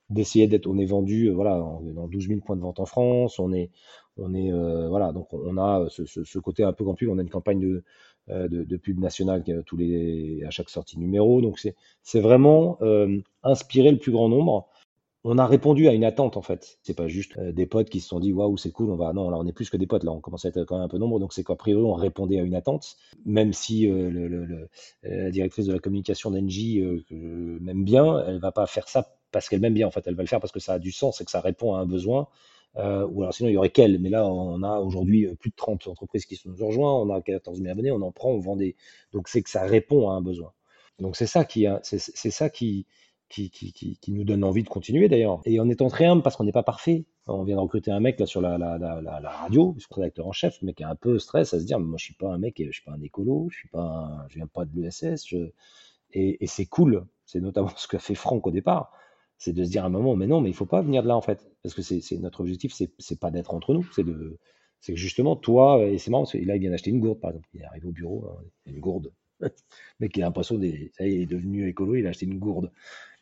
d'essayer 0.10 0.48
d'être, 0.48 0.68
on 0.68 0.78
est 0.78 0.86
vendu, 0.86 1.28
euh, 1.30 1.34
voilà, 1.34 1.58
dans 1.58 2.08
12 2.08 2.28
000 2.28 2.42
points 2.42 2.56
de 2.56 2.62
vente 2.62 2.80
en 2.80 2.86
France, 2.86 3.40
on 3.40 3.54
est, 3.54 3.72
on 4.18 4.34
est, 4.36 4.52
euh, 4.52 4.90
voilà, 4.90 5.12
donc 5.14 5.34
on 5.34 5.58
a 5.58 5.88
ce, 5.90 6.06
ce- 6.06 6.40
côté 6.40 6.64
un 6.64 6.74
peu 6.74 6.84
grand 6.84 6.94
public, 6.96 7.14
on 7.16 7.20
a 7.20 7.22
une 7.22 7.30
campagne 7.30 7.60
de, 7.60 7.84
euh, 8.30 8.48
de, 8.48 8.78
pub 8.78 9.00
nationale 9.00 9.44
euh, 9.50 9.64
tous 9.66 9.78
les, 9.78 10.44
à 10.46 10.50
chaque 10.52 10.70
sortie 10.70 11.00
numéro, 11.00 11.42
donc 11.42 11.60
c'est, 11.60 11.76
c'est 12.04 12.20
vraiment 12.22 12.78
euh, 12.82 13.20
inspirer 13.44 13.92
le 13.92 13.98
plus 13.98 14.12
grand 14.12 14.30
nombre. 14.30 14.68
On 15.26 15.38
a 15.38 15.46
répondu 15.48 15.88
à 15.88 15.94
une 15.94 16.04
attente 16.04 16.36
en 16.36 16.42
fait. 16.42 16.80
C'est 16.82 16.96
pas 16.96 17.08
juste 17.08 17.38
euh, 17.38 17.54
des 17.54 17.66
potes 17.66 17.90
qui 17.90 18.02
se 18.02 18.10
sont 18.10 18.20
dit 18.20 18.34
waouh 18.34 18.58
c'est 18.58 18.72
cool, 18.72 18.92
on 18.92 18.96
va 18.98 19.14
non 19.14 19.30
là 19.30 19.38
on 19.38 19.46
est 19.48 19.54
plus 19.54 19.70
que 19.70 19.78
des 19.78 19.88
potes 19.88 20.04
là, 20.04 20.12
on 20.12 20.20
commence 20.20 20.44
à 20.46 20.50
être 20.50 20.66
quand 20.66 20.76
même 20.76 20.84
un 20.86 20.90
peu 20.90 20.98
nombreux 20.98 21.20
donc 21.22 21.32
c'est 21.34 21.44
qu'a 21.46 21.56
priori 21.56 21.82
on 21.84 21.94
répondait 21.94 22.40
à 22.40 22.44
une 22.44 22.56
attente, 22.56 22.98
même 23.26 23.54
si 23.54 23.90
euh, 23.90 24.10
le- 24.10 24.70
la 25.04 25.32
directrice 25.32 25.66
de 25.68 25.74
la 25.74 25.80
communication 25.80 26.30
d'Engie 26.32 26.82
euh, 26.82 27.04
m'aime 27.62 27.86
bien, 27.86 28.22
elle 28.28 28.40
va 28.40 28.52
pas 28.52 28.68
faire 28.68 28.90
ça 28.90 29.16
parce 29.32 29.48
qu'elle 29.48 29.62
m'aime 29.62 29.74
bien 29.74 29.88
en 29.88 29.92
fait, 29.92 30.04
elle 30.08 30.16
va 30.16 30.24
le 30.24 30.28
faire 30.28 30.42
parce 30.42 30.52
que 30.52 30.60
ça 30.60 30.74
a 30.74 30.80
du 30.80 30.92
sens 30.92 31.22
et 31.22 31.26
que 31.26 31.32
ça 31.32 31.40
répond 31.42 31.74
à 31.76 31.80
un 31.80 31.86
besoin. 31.86 32.28
Euh, 32.76 33.08
ou 33.08 33.22
alors 33.22 33.34
sinon 33.36 33.50
il 33.50 33.54
y 33.54 33.58
aurait 33.58 33.70
qu'elle, 33.70 34.00
mais 34.00 34.10
là 34.10 34.28
on 34.28 34.62
a 34.64 34.80
aujourd'hui 34.80 35.28
euh, 35.28 35.36
plus 35.36 35.52
de 35.52 35.56
30 35.56 35.88
entreprises 35.88 36.26
qui 36.26 36.40
nous 36.46 36.64
ont 36.64 36.68
rejoints, 36.68 36.94
on 36.94 37.10
a 37.14 37.22
14 37.22 37.60
000 37.62 37.70
abonnés, 37.72 37.92
on 37.92 38.02
en 38.02 38.12
prend, 38.12 38.32
on 38.32 38.40
vend 38.40 38.56
des, 38.56 38.76
donc 39.14 39.28
c'est 39.30 39.44
que 39.44 39.50
ça 39.50 39.62
répond 39.64 40.10
à 40.10 40.14
un 40.14 40.22
besoin. 40.22 40.52
Donc 41.00 41.16
c'est 41.16 41.28
ça 41.28 41.46
qui, 41.46 41.66
c'est 41.84 42.00
ça 42.32 42.50
qui, 42.50 42.86
qui, 43.34 43.50
qui, 43.50 43.74
qui, 43.74 43.98
qui 43.98 44.12
nous 44.12 44.24
donne 44.24 44.44
envie 44.44 44.62
de 44.62 44.70
continuer 44.70 45.10
d'ailleurs. 45.10 45.42
Et 45.46 45.60
en 45.60 45.68
étant 45.68 45.88
très 45.88 46.06
humble 46.06 46.22
parce 46.22 46.36
qu'on 46.36 46.44
n'est 46.44 46.52
pas 46.52 46.64
parfait. 46.64 47.06
On 47.26 47.44
vient 47.44 47.56
de 47.56 47.62
recruter 47.62 47.90
un 47.90 48.00
mec 48.00 48.20
là 48.20 48.26
sur 48.26 48.42
la, 48.42 48.58
radio, 49.24 49.72
puisque 49.72 49.94
rédacteur 49.94 50.28
en 50.28 50.34
chef, 50.34 50.62
le 50.62 50.68
mec 50.68 50.82
est 50.82 50.86
un 50.86 50.96
peu 50.96 51.18
stress 51.18 51.54
à 51.54 51.60
se 51.60 51.66
dire, 51.66 51.80
mais 51.80 51.86
moi 51.86 51.98
je 51.98 52.04
suis 52.04 52.14
pas 52.14 52.32
un 52.32 52.38
mec, 52.38 52.62
je 52.64 52.72
suis 52.72 52.84
pas 52.84 52.92
un 52.92 53.02
écolo, 53.02 53.48
je 53.50 53.58
suis 53.58 53.70
pas, 53.70 54.26
je 54.30 54.36
viens 54.36 54.48
pas 54.48 54.66
de 54.66 54.72
l'ESS, 54.80 55.26
je... 55.28 55.38
et, 56.12 56.46
c'est 56.46 56.66
cool. 56.66 57.06
C'est 57.26 57.40
notamment 57.40 57.70
ce 57.78 57.88
qu'a 57.88 58.00
fait 58.00 58.16
Franck 58.16 58.46
au 58.46 58.52
départ, 58.52 58.92
c'est 59.38 59.54
de 59.54 59.64
se 59.64 59.70
dire 59.70 59.84
à 59.84 59.88
un 59.88 59.90
moment, 59.90 60.16
mais 60.16 60.28
non, 60.28 60.42
mais 60.42 60.50
il 60.50 60.56
faut 60.56 60.66
pas 60.66 60.82
venir 60.82 61.02
de 61.02 61.08
là 61.08 61.16
en 61.16 61.22
fait, 61.22 61.50
parce 61.64 61.74
que 61.74 61.82
c'est 61.82 62.18
notre 62.20 62.42
objectif, 62.42 62.74
c'est 62.74 63.20
pas 63.20 63.32
d'être 63.32 63.54
entre 63.54 63.74
nous, 63.74 63.90
c'est 63.96 64.04
de, 64.04 64.38
c'est 64.80 64.94
que 64.94 65.00
justement 65.00 65.36
toi, 65.36 65.82
et 65.82 65.98
c'est 65.98 66.12
marrant, 66.12 66.24
parce 66.24 66.34
que 66.34 66.38
là 66.40 66.56
il 66.56 66.60
vient 66.60 66.72
d'acheter 66.72 66.92
une 66.92 67.00
gourde 67.00 67.20
par 67.20 67.32
exemple, 67.32 67.48
il 67.54 67.62
est 67.62 67.66
arrivé 67.66 67.88
au 67.88 67.92
bureau, 67.92 68.28
hein, 68.30 68.44
a 68.68 68.70
une 68.70 68.80
gourde. 68.80 69.12
Le 69.40 69.50
mec 70.02 70.16
il 70.18 70.22
a 70.22 70.26
l'impression 70.26 70.58
des, 70.58 70.92
ça 70.94 71.08
il 71.08 71.22
est 71.22 71.26
devenu 71.26 71.68
écolo, 71.68 71.96
il 71.96 72.06
a 72.06 72.10
acheté 72.10 72.26
une 72.26 72.38
gourde. 72.38 72.70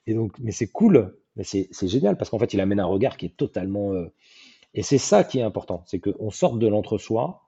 Et 0.08 0.14
donc, 0.14 0.38
mais 0.40 0.52
c'est 0.52 0.68
cool, 0.68 1.18
mais 1.36 1.44
c'est 1.44 1.68
c'est 1.72 1.88
génial 1.88 2.18
parce 2.18 2.30
qu'en 2.30 2.40
fait, 2.40 2.54
il 2.54 2.60
amène 2.60 2.80
un 2.80 2.86
regard 2.86 3.18
qui 3.18 3.26
est 3.28 3.38
totalement. 3.38 3.94
euh, 3.94 4.12
Et 4.74 4.84
c'est 4.84 4.98
ça 4.98 5.24
qui 5.24 5.40
est 5.40 5.44
important, 5.44 5.84
c'est 5.86 6.00
qu'on 6.00 6.32
sorte 6.32 6.58
de 6.60 6.68
l'entre-soi 6.68 7.42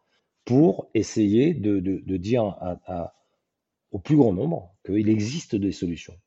pour 0.45 0.89
essayer 0.93 1.53
de, 1.53 1.79
de- 1.79 2.01
de 2.05 2.17
dire 2.17 2.43
à- 2.43 2.79
à- 2.85 3.15
au 3.91 3.99
plus 3.99 4.17
grand 4.17 4.33
nombre 4.33 4.73
qu'il 4.85 5.07
existe 5.09 5.55
des 5.55 5.71
solutions. 5.71 6.17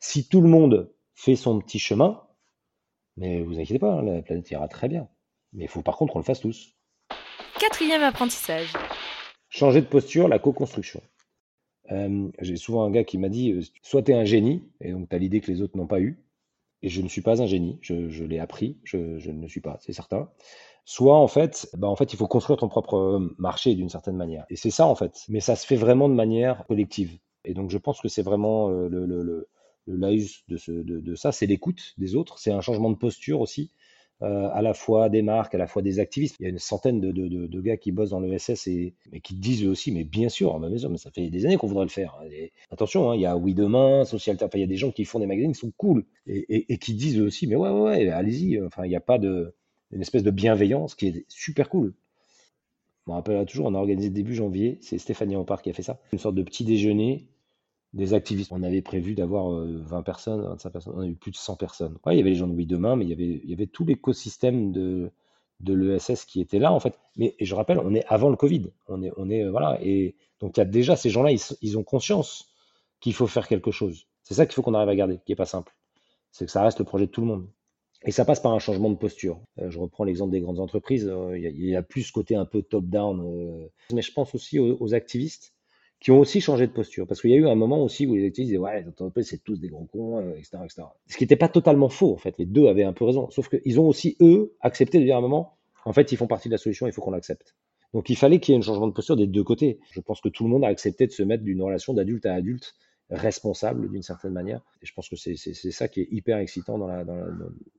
Si 0.00 0.26
tout 0.28 0.40
le 0.40 0.48
monde 0.48 0.90
fait 1.14 1.36
son 1.36 1.58
petit 1.60 1.78
chemin, 1.78 2.22
mais 3.16 3.42
vous 3.42 3.58
inquiétez 3.58 3.78
pas, 3.78 3.92
hein, 3.94 4.02
la 4.02 4.22
planète 4.22 4.50
ira 4.50 4.68
très 4.68 4.88
bien. 4.88 5.08
Mais 5.52 5.64
il 5.64 5.68
faut 5.68 5.82
par 5.82 5.96
contre 5.96 6.12
qu'on 6.14 6.18
le 6.20 6.24
fasse 6.24 6.40
tous. 6.40 6.74
Quatrième 7.60 8.02
apprentissage. 8.02 8.72
Changer 9.50 9.80
de 9.82 9.86
posture, 9.86 10.28
la 10.28 10.38
co-construction. 10.38 11.02
J'ai 12.40 12.56
souvent 12.56 12.82
un 12.84 12.90
gars 12.90 13.04
qui 13.04 13.18
m'a 13.18 13.28
dit, 13.28 13.72
soit 13.82 14.02
tu 14.02 14.12
es 14.12 14.14
un 14.14 14.24
génie, 14.24 14.62
et 14.80 14.92
donc 14.92 15.08
tu 15.08 15.16
as 15.16 15.18
l'idée 15.18 15.40
que 15.40 15.50
les 15.50 15.62
autres 15.62 15.76
n'ont 15.76 15.86
pas 15.86 16.00
eu, 16.00 16.22
et 16.82 16.88
je 16.88 17.02
ne 17.02 17.08
suis 17.08 17.22
pas 17.22 17.42
un 17.42 17.46
génie, 17.46 17.78
je, 17.80 18.24
l'ai 18.24 18.38
appris, 18.38 18.78
je, 18.84 18.96
ne 18.98 19.42
le 19.42 19.48
suis 19.48 19.60
pas, 19.60 19.78
c'est 19.80 19.92
certain. 19.92 20.30
Soit 20.84 21.16
en 21.16 21.28
fait, 21.28 21.68
bah 21.76 21.88
en 21.88 21.96
fait, 21.96 22.12
il 22.12 22.16
faut 22.16 22.28
construire 22.28 22.58
ton 22.58 22.68
propre 22.68 23.34
marché 23.38 23.74
d'une 23.74 23.88
certaine 23.88 24.16
manière. 24.16 24.46
Et 24.48 24.56
c'est 24.56 24.70
ça 24.70 24.86
en 24.86 24.94
fait, 24.94 25.24
mais 25.28 25.40
ça 25.40 25.56
se 25.56 25.66
fait 25.66 25.76
vraiment 25.76 26.08
de 26.08 26.14
manière 26.14 26.66
collective. 26.66 27.18
Et 27.44 27.54
donc 27.54 27.70
je 27.70 27.78
pense 27.78 28.00
que 28.00 28.08
c'est 28.08 28.22
vraiment 28.22 28.70
euh, 28.70 28.88
le, 28.88 29.06
le, 29.06 29.48
laïus 29.86 30.44
de 30.48 31.14
ça, 31.14 31.32
c'est 31.32 31.46
l'écoute 31.46 31.94
des 31.96 32.14
autres, 32.14 32.38
c'est 32.38 32.52
un 32.52 32.60
changement 32.60 32.90
de 32.90 32.96
posture 32.96 33.40
aussi 33.40 33.70
euh, 34.22 34.48
à 34.52 34.62
la 34.62 34.74
fois 34.74 35.08
des 35.08 35.22
marques, 35.22 35.54
à 35.54 35.58
la 35.58 35.66
fois 35.66 35.80
des 35.80 36.00
activistes. 36.00 36.36
Il 36.40 36.42
y 36.42 36.46
a 36.46 36.48
une 36.48 36.58
centaine 36.58 37.00
de, 37.00 37.60
gars 37.60 37.76
qui 37.76 37.92
bossent 37.92 38.10
dans 38.10 38.20
l'ESS 38.20 38.66
et 38.66 38.94
qui 39.22 39.34
disent 39.34 39.64
eux 39.64 39.70
aussi, 39.70 39.92
mais 39.92 40.04
bien 40.04 40.28
sûr, 40.28 40.60
sûr, 40.76 40.90
mais 40.90 40.98
ça 40.98 41.10
fait 41.10 41.30
des 41.30 41.46
années 41.46 41.56
qu'on 41.56 41.68
voudrait 41.68 41.84
le 41.84 41.90
faire. 41.90 42.18
Et 42.30 42.52
attention, 42.70 43.10
hein, 43.10 43.14
il 43.14 43.20
y 43.20 43.26
a 43.26 43.36
Oui 43.36 43.54
Demain, 43.54 44.04
Social, 44.04 44.36
enfin, 44.40 44.48
il 44.54 44.60
y 44.60 44.64
a 44.64 44.68
des 44.68 44.76
gens 44.76 44.90
qui 44.90 45.04
font 45.04 45.20
des 45.20 45.26
magazines 45.26 45.52
qui 45.52 45.60
sont 45.60 45.72
cool 45.76 46.04
et, 46.26 46.78
qui 46.78 46.94
disent 46.94 47.18
eux 47.20 47.24
aussi, 47.24 47.46
mais 47.46 47.56
ouais, 47.56 47.70
ouais, 47.70 47.80
ouais, 47.80 48.08
allez-y. 48.08 48.60
Enfin, 48.62 48.84
il 48.84 48.88
n'y 48.88 48.96
a 48.96 49.00
pas 49.00 49.18
de 49.18 49.54
une 49.90 50.02
espèce 50.02 50.22
de 50.22 50.30
bienveillance 50.30 50.94
qui 50.94 51.06
est 51.06 51.24
super 51.28 51.68
cool. 51.68 51.94
Je 53.06 53.12
me 53.12 53.16
rappelle 53.16 53.46
toujours, 53.46 53.66
on 53.66 53.74
a 53.74 53.78
organisé 53.78 54.10
début 54.10 54.34
janvier, 54.34 54.78
c'est 54.82 54.98
Stéphanie 54.98 55.36
Ampard 55.36 55.62
qui 55.62 55.70
a 55.70 55.72
fait 55.72 55.82
ça, 55.82 55.98
une 56.12 56.18
sorte 56.18 56.34
de 56.34 56.42
petit 56.42 56.64
déjeuner 56.64 57.26
des 57.94 58.14
activistes. 58.14 58.52
On 58.52 58.62
avait 58.62 58.82
prévu 58.82 59.14
d'avoir 59.14 59.52
euh, 59.52 59.78
20 59.80 60.02
personnes, 60.02 60.42
25 60.42 60.70
personnes, 60.70 60.92
on 60.96 61.00
a 61.00 61.06
eu 61.06 61.14
plus 61.14 61.30
de 61.30 61.36
100 61.36 61.56
personnes. 61.56 61.98
Il 62.06 62.16
y 62.16 62.20
avait 62.20 62.30
les 62.30 62.36
gens 62.36 62.46
de 62.46 62.54
Oui 62.54 62.66
Demain, 62.66 62.96
mais 62.96 63.04
il 63.06 63.50
y 63.50 63.52
avait, 63.52 63.66
tout 63.66 63.84
l'écosystème 63.84 64.72
de, 64.72 65.10
l'ESS 65.66 66.24
qui 66.24 66.40
était 66.40 66.58
là, 66.58 66.72
en 66.72 66.80
fait. 66.80 66.98
Mais 67.16 67.34
je 67.40 67.54
rappelle, 67.54 67.78
on 67.78 67.94
est 67.94 68.04
avant 68.06 68.30
le 68.30 68.36
Covid. 68.36 68.70
On 68.88 69.02
est, 69.02 69.12
on 69.16 69.30
est, 69.30 69.44
euh, 69.44 69.50
voilà. 69.50 69.78
Et 69.82 70.16
donc, 70.40 70.56
il 70.56 70.60
y 70.60 70.62
a 70.62 70.66
déjà 70.66 70.96
ces 70.96 71.10
gens-là, 71.10 71.32
ils, 71.62 71.78
ont 71.78 71.84
conscience 71.84 72.52
qu'il 73.00 73.14
faut 73.14 73.26
faire 73.26 73.48
quelque 73.48 73.70
chose. 73.70 74.06
C'est 74.22 74.34
ça 74.34 74.46
qu'il 74.46 74.54
faut 74.54 74.62
qu'on 74.62 74.74
arrive 74.74 74.88
à 74.90 74.96
garder, 74.96 75.18
qui 75.24 75.32
est 75.32 75.36
pas 75.36 75.46
simple. 75.46 75.74
C'est 76.30 76.44
que 76.44 76.50
ça 76.50 76.62
reste 76.62 76.78
le 76.78 76.84
projet 76.84 77.06
de 77.06 77.10
tout 77.10 77.22
le 77.22 77.26
monde. 77.26 77.48
Et 78.04 78.12
ça 78.12 78.24
passe 78.24 78.38
par 78.38 78.52
un 78.52 78.60
changement 78.60 78.90
de 78.90 78.96
posture. 78.96 79.40
Euh, 79.58 79.70
je 79.70 79.78
reprends 79.78 80.04
l'exemple 80.04 80.30
des 80.30 80.40
grandes 80.40 80.60
entreprises. 80.60 81.08
euh, 81.08 81.36
Il 81.36 81.64
y, 81.66 81.74
a- 81.74 81.82
plus 81.82 82.02
ce 82.02 82.12
côté 82.12 82.36
un 82.36 82.44
peu 82.44 82.62
top-down. 82.62 83.20
euh, 83.20 83.66
mais 83.92 84.02
je 84.02 84.12
pense 84.12 84.34
aussi 84.36 84.58
aux 84.60 84.94
activistes 84.94 85.57
qui 86.00 86.10
ont 86.10 86.20
aussi 86.20 86.40
changé 86.40 86.66
de 86.66 86.72
posture. 86.72 87.06
Parce 87.06 87.20
qu'il 87.20 87.30
y 87.30 87.34
a 87.34 87.36
eu 87.36 87.48
un 87.48 87.54
moment 87.54 87.82
aussi 87.82 88.06
où 88.06 88.14
les 88.14 88.26
activistes 88.26 88.50
disaient 88.50 88.62
Ouais, 88.62 88.82
les 88.82 88.88
entreprises, 88.88 89.28
c'est 89.28 89.42
tous 89.42 89.58
des 89.58 89.68
gros 89.68 89.86
cons, 89.86 90.18
euh, 90.18 90.34
etc., 90.34 90.58
etc. 90.64 90.82
Ce 91.06 91.16
qui 91.16 91.24
n'était 91.24 91.36
pas 91.36 91.48
totalement 91.48 91.88
faux, 91.88 92.12
en 92.12 92.16
fait. 92.16 92.34
Les 92.38 92.46
deux 92.46 92.68
avaient 92.68 92.84
un 92.84 92.92
peu 92.92 93.04
raison. 93.04 93.30
Sauf 93.30 93.48
qu'ils 93.48 93.80
ont 93.80 93.88
aussi, 93.88 94.16
eux, 94.20 94.54
accepté 94.60 94.98
de 94.98 95.04
dire 95.04 95.16
à 95.16 95.18
un 95.18 95.22
moment 95.22 95.56
En 95.84 95.92
fait, 95.92 96.12
ils 96.12 96.16
font 96.16 96.26
partie 96.26 96.48
de 96.48 96.54
la 96.54 96.58
solution, 96.58 96.86
il 96.86 96.92
faut 96.92 97.02
qu'on 97.02 97.10
l'accepte. 97.10 97.54
Donc 97.94 98.10
il 98.10 98.16
fallait 98.16 98.38
qu'il 98.38 98.52
y 98.52 98.56
ait 98.56 98.58
un 98.58 98.62
changement 98.62 98.86
de 98.86 98.92
posture 98.92 99.16
des 99.16 99.26
deux 99.26 99.44
côtés. 99.44 99.80
Je 99.92 100.00
pense 100.00 100.20
que 100.20 100.28
tout 100.28 100.44
le 100.44 100.50
monde 100.50 100.64
a 100.64 100.68
accepté 100.68 101.06
de 101.06 101.12
se 101.12 101.22
mettre 101.22 101.42
d'une 101.42 101.62
relation 101.62 101.94
d'adulte 101.94 102.26
à 102.26 102.34
adulte 102.34 102.74
responsable 103.10 103.90
d'une 103.90 104.02
certaine 104.02 104.32
manière. 104.32 104.60
Et 104.82 104.86
je 104.86 104.92
pense 104.92 105.08
que 105.08 105.16
c'est 105.16 105.36
ça 105.36 105.88
qui 105.88 106.02
est 106.02 106.08
hyper 106.10 106.38
excitant 106.38 106.76
dans 106.76 106.86
la, 106.86 107.04
dans 107.04 107.14
la, 107.14 107.26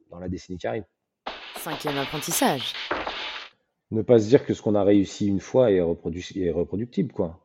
dans 0.10 0.20
la 0.20 0.28
décennie 0.28 0.58
qui 0.58 0.66
arrive. 0.66 0.86
Cinquième 1.58 1.98
apprentissage. 1.98 2.74
Ne 3.92 4.02
pas 4.02 4.20
se 4.20 4.28
dire 4.28 4.46
que 4.46 4.54
ce 4.54 4.62
qu'on 4.62 4.76
a 4.76 4.84
réussi 4.84 5.28
une 5.28 5.40
fois 5.40 5.72
est, 5.72 5.78
est 5.78 6.52
reproductible, 6.52 7.12
quoi. 7.12 7.40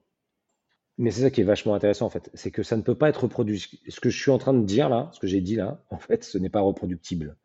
Mais 0.97 1.11
c'est 1.11 1.23
ça 1.23 1.31
qui 1.31 1.41
est 1.41 1.45
vachement 1.45 1.75
intéressant, 1.75 2.07
en 2.07 2.11
fait. 2.11 2.31
C'est 2.35 2.51
que 2.51 2.63
ça 2.63 2.77
ne 2.77 2.83
peut 2.83 2.95
pas 2.95 3.09
être 3.09 3.25
reproduit. 3.25 3.81
Ce 3.89 4.01
que 4.01 4.11
je 4.11 4.21
suis 4.21 4.31
en 4.31 4.39
train 4.39 4.55
de 4.55 4.65
dire 4.65 4.89
là, 4.89 5.11
ce 5.13 5.19
que 5.19 5.27
j'ai 5.27 5.41
dit 5.41 5.57
là, 5.57 5.83
en 5.91 5.99
fait, 5.99 6.25
ce 6.25 6.39
n'est 6.39 6.51
pas 6.51 6.61
reproductible. 6.61 7.37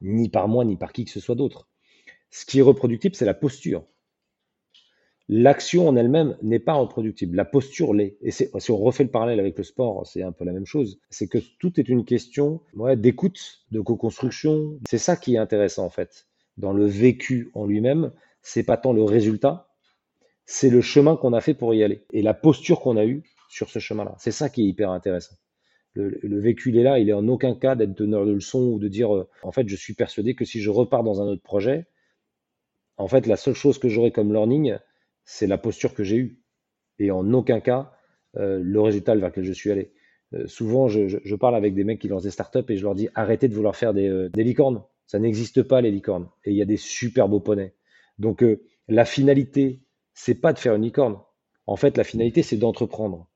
Ni 0.00 0.28
par 0.28 0.48
moi, 0.48 0.64
ni 0.64 0.76
par 0.76 0.92
qui 0.92 1.04
que 1.04 1.10
ce 1.10 1.20
soit 1.20 1.36
d'autre. 1.36 1.68
Ce 2.30 2.44
qui 2.44 2.58
est 2.58 2.62
reproductible, 2.62 3.14
c'est 3.14 3.24
la 3.24 3.34
posture. 3.34 3.84
L'action 5.28 5.88
en 5.88 5.96
elle-même 5.96 6.36
n'est 6.42 6.60
pas 6.60 6.74
reproductible. 6.74 7.36
La 7.36 7.44
posture 7.44 7.94
l'est. 7.94 8.16
Et 8.20 8.30
si 8.30 8.70
on 8.70 8.76
refait 8.76 9.04
le 9.04 9.10
parallèle 9.10 9.40
avec 9.40 9.58
le 9.58 9.64
sport, 9.64 10.06
c'est 10.06 10.22
un 10.22 10.30
peu 10.30 10.44
la 10.44 10.52
même 10.52 10.66
chose. 10.66 11.00
C'est 11.10 11.26
que 11.26 11.38
tout 11.58 11.80
est 11.80 11.88
une 11.88 12.04
question 12.04 12.60
d'écoute, 12.96 13.64
de 13.72 13.80
co-construction. 13.80 14.78
C'est 14.88 14.98
ça 14.98 15.16
qui 15.16 15.34
est 15.34 15.38
intéressant, 15.38 15.84
en 15.84 15.90
fait. 15.90 16.26
Dans 16.58 16.72
le 16.72 16.86
vécu 16.86 17.50
en 17.54 17.66
lui-même, 17.66 18.12
c'est 18.42 18.62
pas 18.62 18.76
tant 18.76 18.92
le 18.92 19.02
résultat, 19.02 19.65
c'est 20.46 20.70
le 20.70 20.80
chemin 20.80 21.16
qu'on 21.16 21.32
a 21.32 21.40
fait 21.40 21.54
pour 21.54 21.74
y 21.74 21.82
aller 21.82 22.04
et 22.12 22.22
la 22.22 22.32
posture 22.32 22.80
qu'on 22.80 22.96
a 22.96 23.04
eue 23.04 23.24
sur 23.48 23.68
ce 23.68 23.80
chemin-là. 23.80 24.14
C'est 24.18 24.30
ça 24.30 24.48
qui 24.48 24.62
est 24.62 24.66
hyper 24.66 24.90
intéressant. 24.90 25.34
Le, 25.94 26.38
vécu, 26.38 26.68
il 26.68 26.76
est 26.76 26.82
là, 26.82 26.98
il 26.98 27.08
est 27.08 27.14
en 27.14 27.26
aucun 27.26 27.54
cas 27.54 27.74
d'être 27.74 27.94
donneur 27.94 28.26
de 28.26 28.32
leçons 28.32 28.64
ou 28.64 28.78
de 28.78 28.86
dire, 28.86 29.16
euh, 29.16 29.28
en 29.42 29.50
fait, 29.50 29.66
je 29.66 29.76
suis 29.76 29.94
persuadé 29.94 30.34
que 30.34 30.44
si 30.44 30.60
je 30.60 30.68
repars 30.68 31.02
dans 31.02 31.22
un 31.22 31.24
autre 31.24 31.42
projet, 31.42 31.86
en 32.98 33.08
fait, 33.08 33.26
la 33.26 33.36
seule 33.36 33.54
chose 33.54 33.78
que 33.78 33.88
j'aurai 33.88 34.10
comme 34.12 34.30
learning, 34.30 34.76
c'est 35.24 35.46
la 35.46 35.56
posture 35.56 35.94
que 35.94 36.04
j'ai 36.04 36.16
eue. 36.16 36.42
Et 36.98 37.10
en 37.10 37.32
aucun 37.32 37.60
cas, 37.60 37.94
euh, 38.36 38.60
le 38.62 38.80
résultat 38.82 39.16
vers 39.16 39.30
lequel 39.30 39.44
je 39.44 39.54
suis 39.54 39.70
allé. 39.70 39.90
Euh, 40.34 40.46
souvent, 40.46 40.86
je, 40.86 41.34
parle 41.34 41.56
avec 41.56 41.74
des 41.74 41.84
mecs 41.84 41.98
qui 41.98 42.08
lancent 42.08 42.24
des 42.24 42.30
startups 42.30 42.64
et 42.68 42.76
je 42.76 42.82
leur 42.82 42.94
dis, 42.94 43.08
arrêtez 43.14 43.48
de 43.48 43.54
vouloir 43.54 43.74
faire 43.74 43.94
des, 43.94 44.28
des 44.30 44.44
licornes. 44.44 44.82
Ça 45.06 45.18
n'existe 45.18 45.62
pas, 45.62 45.80
les 45.80 45.90
licornes. 45.90 46.28
Et 46.44 46.50
il 46.50 46.56
y 46.58 46.62
a 46.62 46.66
des 46.66 46.76
super 46.76 47.26
beaux 47.26 47.40
poneys. 47.40 47.72
Donc, 48.18 48.44
la 48.88 49.04
finalité 49.06 49.85
c'est 50.16 50.34
pas 50.34 50.52
de 50.52 50.58
faire 50.58 50.74
une 50.74 50.82
licorne. 50.82 51.18
En 51.66 51.76
fait, 51.76 51.96
la 51.96 52.02
finalité, 52.02 52.42
c'est 52.42 52.56
d'entreprendre. 52.56 53.28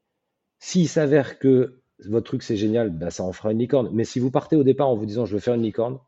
S'il 0.58 0.88
s'avère 0.88 1.38
que 1.38 1.82
votre 2.08 2.26
truc 2.26 2.42
c'est 2.42 2.56
génial, 2.56 2.90
bah, 2.90 3.10
ça 3.10 3.22
en 3.22 3.32
fera 3.32 3.52
une 3.52 3.58
licorne. 3.58 3.90
Mais 3.92 4.04
si 4.04 4.18
vous 4.18 4.30
partez 4.30 4.56
au 4.56 4.64
départ 4.64 4.88
en 4.88 4.96
vous 4.96 5.06
disant 5.06 5.26
je 5.26 5.34
veux 5.34 5.40
faire 5.40 5.54
une 5.54 5.62
licorne, 5.62 6.00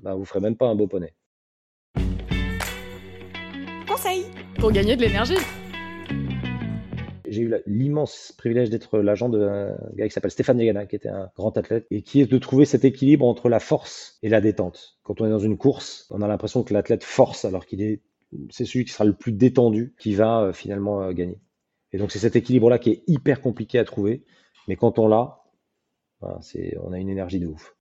bah, 0.00 0.14
vous 0.14 0.24
ferez 0.24 0.40
même 0.40 0.56
pas 0.56 0.66
un 0.66 0.74
beau 0.74 0.88
poney. 0.88 1.14
Conseil 3.86 4.26
pour 4.58 4.72
gagner 4.72 4.96
de 4.96 5.02
l'énergie. 5.02 5.38
J'ai 7.28 7.42
eu 7.42 7.54
l'immense 7.66 8.32
privilège 8.36 8.70
d'être 8.70 8.98
l'agent 8.98 9.28
d'un 9.28 9.76
gars 9.94 10.08
qui 10.08 10.12
s'appelle 10.12 10.30
Stéphane 10.30 10.58
Yagana, 10.58 10.86
qui 10.86 10.96
était 10.96 11.10
un 11.10 11.30
grand 11.36 11.56
athlète, 11.56 11.86
et 11.90 12.02
qui 12.02 12.20
est 12.20 12.26
de 12.26 12.38
trouver 12.38 12.64
cet 12.64 12.84
équilibre 12.84 13.26
entre 13.26 13.48
la 13.48 13.60
force 13.60 14.18
et 14.22 14.28
la 14.28 14.40
détente. 14.40 14.98
Quand 15.04 15.20
on 15.20 15.26
est 15.26 15.30
dans 15.30 15.38
une 15.38 15.58
course, 15.58 16.06
on 16.10 16.22
a 16.22 16.26
l'impression 16.26 16.64
que 16.64 16.72
l'athlète 16.74 17.04
force 17.04 17.44
alors 17.44 17.66
qu'il 17.66 17.82
est 17.82 18.00
c'est 18.50 18.64
celui 18.64 18.84
qui 18.84 18.92
sera 18.92 19.04
le 19.04 19.14
plus 19.14 19.32
détendu 19.32 19.94
qui 19.98 20.14
va 20.14 20.42
euh, 20.42 20.52
finalement 20.52 21.02
euh, 21.02 21.12
gagner. 21.12 21.40
Et 21.92 21.98
donc 21.98 22.12
c'est 22.12 22.18
cet 22.18 22.36
équilibre-là 22.36 22.78
qui 22.78 22.90
est 22.90 23.02
hyper 23.06 23.40
compliqué 23.40 23.78
à 23.78 23.84
trouver, 23.84 24.24
mais 24.66 24.76
quand 24.76 24.98
on 24.98 25.08
l'a, 25.08 25.38
on 26.20 26.92
a 26.92 26.98
une 26.98 27.08
énergie 27.08 27.38
de 27.38 27.46
ouf. 27.46 27.74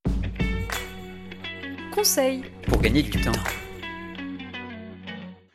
Conseil 1.94 2.44
pour 2.68 2.80
gagner 2.80 3.02
du 3.02 3.10
temps. 3.10 3.32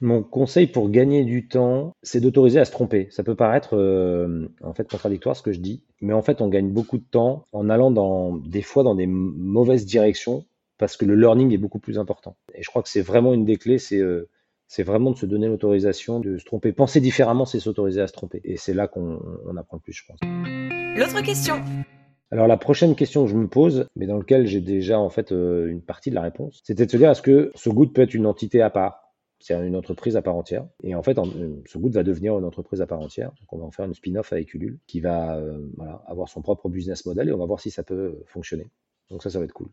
Mon 0.01 0.25
conseil 0.25 0.67
pour 0.67 0.91
gagner 0.91 1.25
du 1.25 1.47
temps, 1.47 1.95
c'est 2.03 2.21
d'autoriser 2.21 2.59
à 2.59 2.65
se 2.65 2.73
tromper. 2.73 3.07
Ça 3.11 3.23
peut 3.23 3.37
paraître 3.37 3.77
euh, 3.77 4.49
en 4.61 4.75
fait 4.75 4.91
contradictoire 4.91 5.37
ce 5.37 5.43
que 5.43 5.53
je 5.53 5.61
dis, 5.61 5.85
mais 6.01 6.13
en 6.13 6.23
fait 6.23 6.43
on 6.43 6.49
gagne 6.49 6.71
beaucoup 6.71 6.99
de 6.99 7.05
temps 7.05 7.45
en 7.53 7.71
allant 7.71 7.93
dans 7.93 8.37
des 8.37 8.63
fois 8.63 8.83
dans 8.83 8.97
des 8.97 9.07
mauvaises 9.07 9.87
directions 9.87 10.45
parce 10.77 10.97
que 10.97 11.05
le 11.05 11.15
learning 11.15 11.53
est 11.53 11.59
beaucoup 11.59 11.79
plus 11.79 12.01
important. 12.01 12.37
Et 12.55 12.63
je 12.65 12.69
crois 12.69 12.83
que 12.83 12.89
c'est 12.89 13.01
vraiment 13.01 13.33
une 13.33 13.45
des 13.45 13.57
clés, 13.57 13.79
c'est 13.79 14.03
c'est 14.73 14.85
vraiment 14.85 15.11
de 15.11 15.19
se 15.19 15.27
donner 15.27 15.49
l'autorisation 15.49 16.19
de 16.19 16.39
se 16.39 16.47
tromper. 16.47 16.73
Penser 16.73 17.03
différemment, 17.03 17.45
c'est 17.45 17.61
s'autoriser 17.61 18.01
à 18.01 18.07
se 18.07 18.15
tromper. 18.15 18.41
Et 18.43 18.57
c'est 18.57 18.73
là 18.73 18.89
qu'on 18.89 19.19
apprend 19.59 19.77
le 19.77 19.83
plus, 19.83 19.93
je 19.93 20.03
pense. 20.07 20.19
L'autre 20.97 21.23
question. 21.23 21.57
Alors 22.31 22.47
la 22.47 22.57
prochaine 22.57 22.95
question 22.95 23.27
que 23.27 23.31
je 23.31 23.37
me 23.37 23.49
pose, 23.49 23.87
mais 23.97 24.07
dans 24.07 24.17
laquelle 24.17 24.47
j'ai 24.47 24.63
déjà 24.63 24.99
en 24.99 25.11
fait 25.11 25.31
euh, 25.31 25.67
une 25.69 25.83
partie 25.83 26.09
de 26.09 26.15
la 26.15 26.23
réponse, 26.23 26.63
c'était 26.65 26.87
de 26.87 26.91
se 26.91 26.97
dire 26.97 27.11
est-ce 27.11 27.21
que 27.21 27.53
ce 27.55 27.69
Good 27.69 27.93
peut 27.93 28.01
être 28.01 28.15
une 28.15 28.25
entité 28.25 28.63
à 28.63 28.71
part? 28.71 29.13
C'est 29.41 29.53
une 29.53 29.77
entreprise 29.77 30.17
à 30.17 30.23
part 30.23 30.37
entière. 30.37 30.65
Et 30.83 30.95
en 30.95 31.03
fait, 31.03 31.19
ce 31.67 31.77
Good 31.77 31.93
va 31.93 32.03
devenir 32.03 32.39
une 32.39 32.45
entreprise 32.47 32.81
à 32.81 32.87
part 32.87 33.01
entière. 33.01 33.29
Donc, 33.41 33.53
on 33.53 33.59
va 33.59 33.65
en 33.65 33.73
faire 33.73 33.85
une 33.85 33.93
spin-off 33.93 34.33
avec 34.33 34.55
Ulule 34.55 34.79
qui 34.87 35.01
va 35.01 35.37
euh, 35.37 35.59
avoir 36.07 36.29
son 36.29 36.41
propre 36.41 36.71
business 36.71 37.05
model 37.05 37.29
et 37.29 37.33
on 37.33 37.39
va 37.39 37.45
voir 37.45 37.61
si 37.61 37.71
ça 37.71 37.83
peut 37.83 38.23
fonctionner. 38.25 38.71
Donc, 39.11 39.23
ça, 39.23 39.29
ça 39.29 39.39
va 39.39 39.45
être 39.45 39.53
cool. 39.53 39.69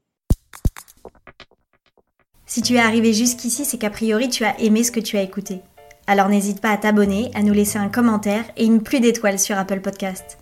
Si 2.50 2.64
tu 2.64 2.78
es 2.78 2.80
arrivé 2.80 3.14
jusqu'ici, 3.14 3.64
c'est 3.64 3.78
qu'a 3.78 3.92
priori 3.92 4.28
tu 4.28 4.44
as 4.44 4.60
aimé 4.60 4.84
ce 4.84 4.92
que 4.92 5.00
tu 5.00 5.18
as 5.18 5.22
écouté. 5.22 5.62
Alors 6.08 6.30
n'hésite 6.30 6.62
pas 6.62 6.72
à 6.72 6.78
t'abonner, 6.78 7.30
à 7.36 7.44
nous 7.44 7.54
laisser 7.54 7.78
un 7.78 7.90
commentaire 7.90 8.44
et 8.58 8.66
une 8.66 8.82
pluie 8.82 9.00
d'étoiles 9.00 9.38
sur 9.38 9.56
Apple 9.56 9.82
Podcast. 9.82 10.40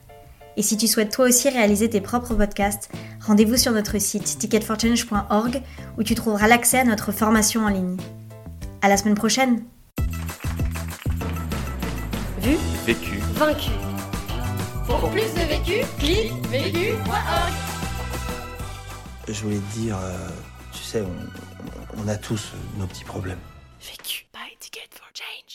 Et 0.56 0.62
si 0.62 0.78
tu 0.78 0.88
souhaites 0.88 1.12
toi 1.12 1.26
aussi 1.26 1.50
réaliser 1.50 1.90
tes 1.90 2.00
propres 2.00 2.34
podcasts, 2.34 2.90
rendez-vous 3.20 3.58
sur 3.58 3.74
notre 3.74 4.00
site 4.00 4.24
ticketforchange.org 4.24 5.62
où 5.98 6.04
tu 6.04 6.16
trouveras 6.16 6.48
l'accès 6.48 6.80
à 6.80 6.86
notre 6.86 7.12
formation 7.12 7.66
en 7.66 7.68
ligne. 7.68 7.98
À 8.82 8.88
la 8.88 8.96
semaine 8.96 9.16
prochaine. 9.16 9.64
Vu, 12.40 12.56
vécu, 12.86 13.20
vaincu. 13.34 13.72
Pour 14.88 15.10
plus 15.10 15.34
de 15.34 15.46
vécu, 15.50 15.86
clique 16.00 16.32
vécu.org. 16.50 17.54
Je 19.28 19.42
voulais 19.42 19.58
te 19.58 19.78
dire, 19.78 19.98
euh, 20.02 20.30
tu 20.72 20.84
sais, 20.84 21.02
on, 21.02 21.47
on 21.98 22.08
a 22.08 22.16
tous 22.16 22.54
euh, 22.54 22.80
nos 22.80 22.88
petits 22.88 23.04
problèmes. 23.04 23.40
Vécu 23.82 24.26
by 24.34 24.56
Ticket 24.60 24.90
for 24.92 25.08
Jane. 25.14 25.47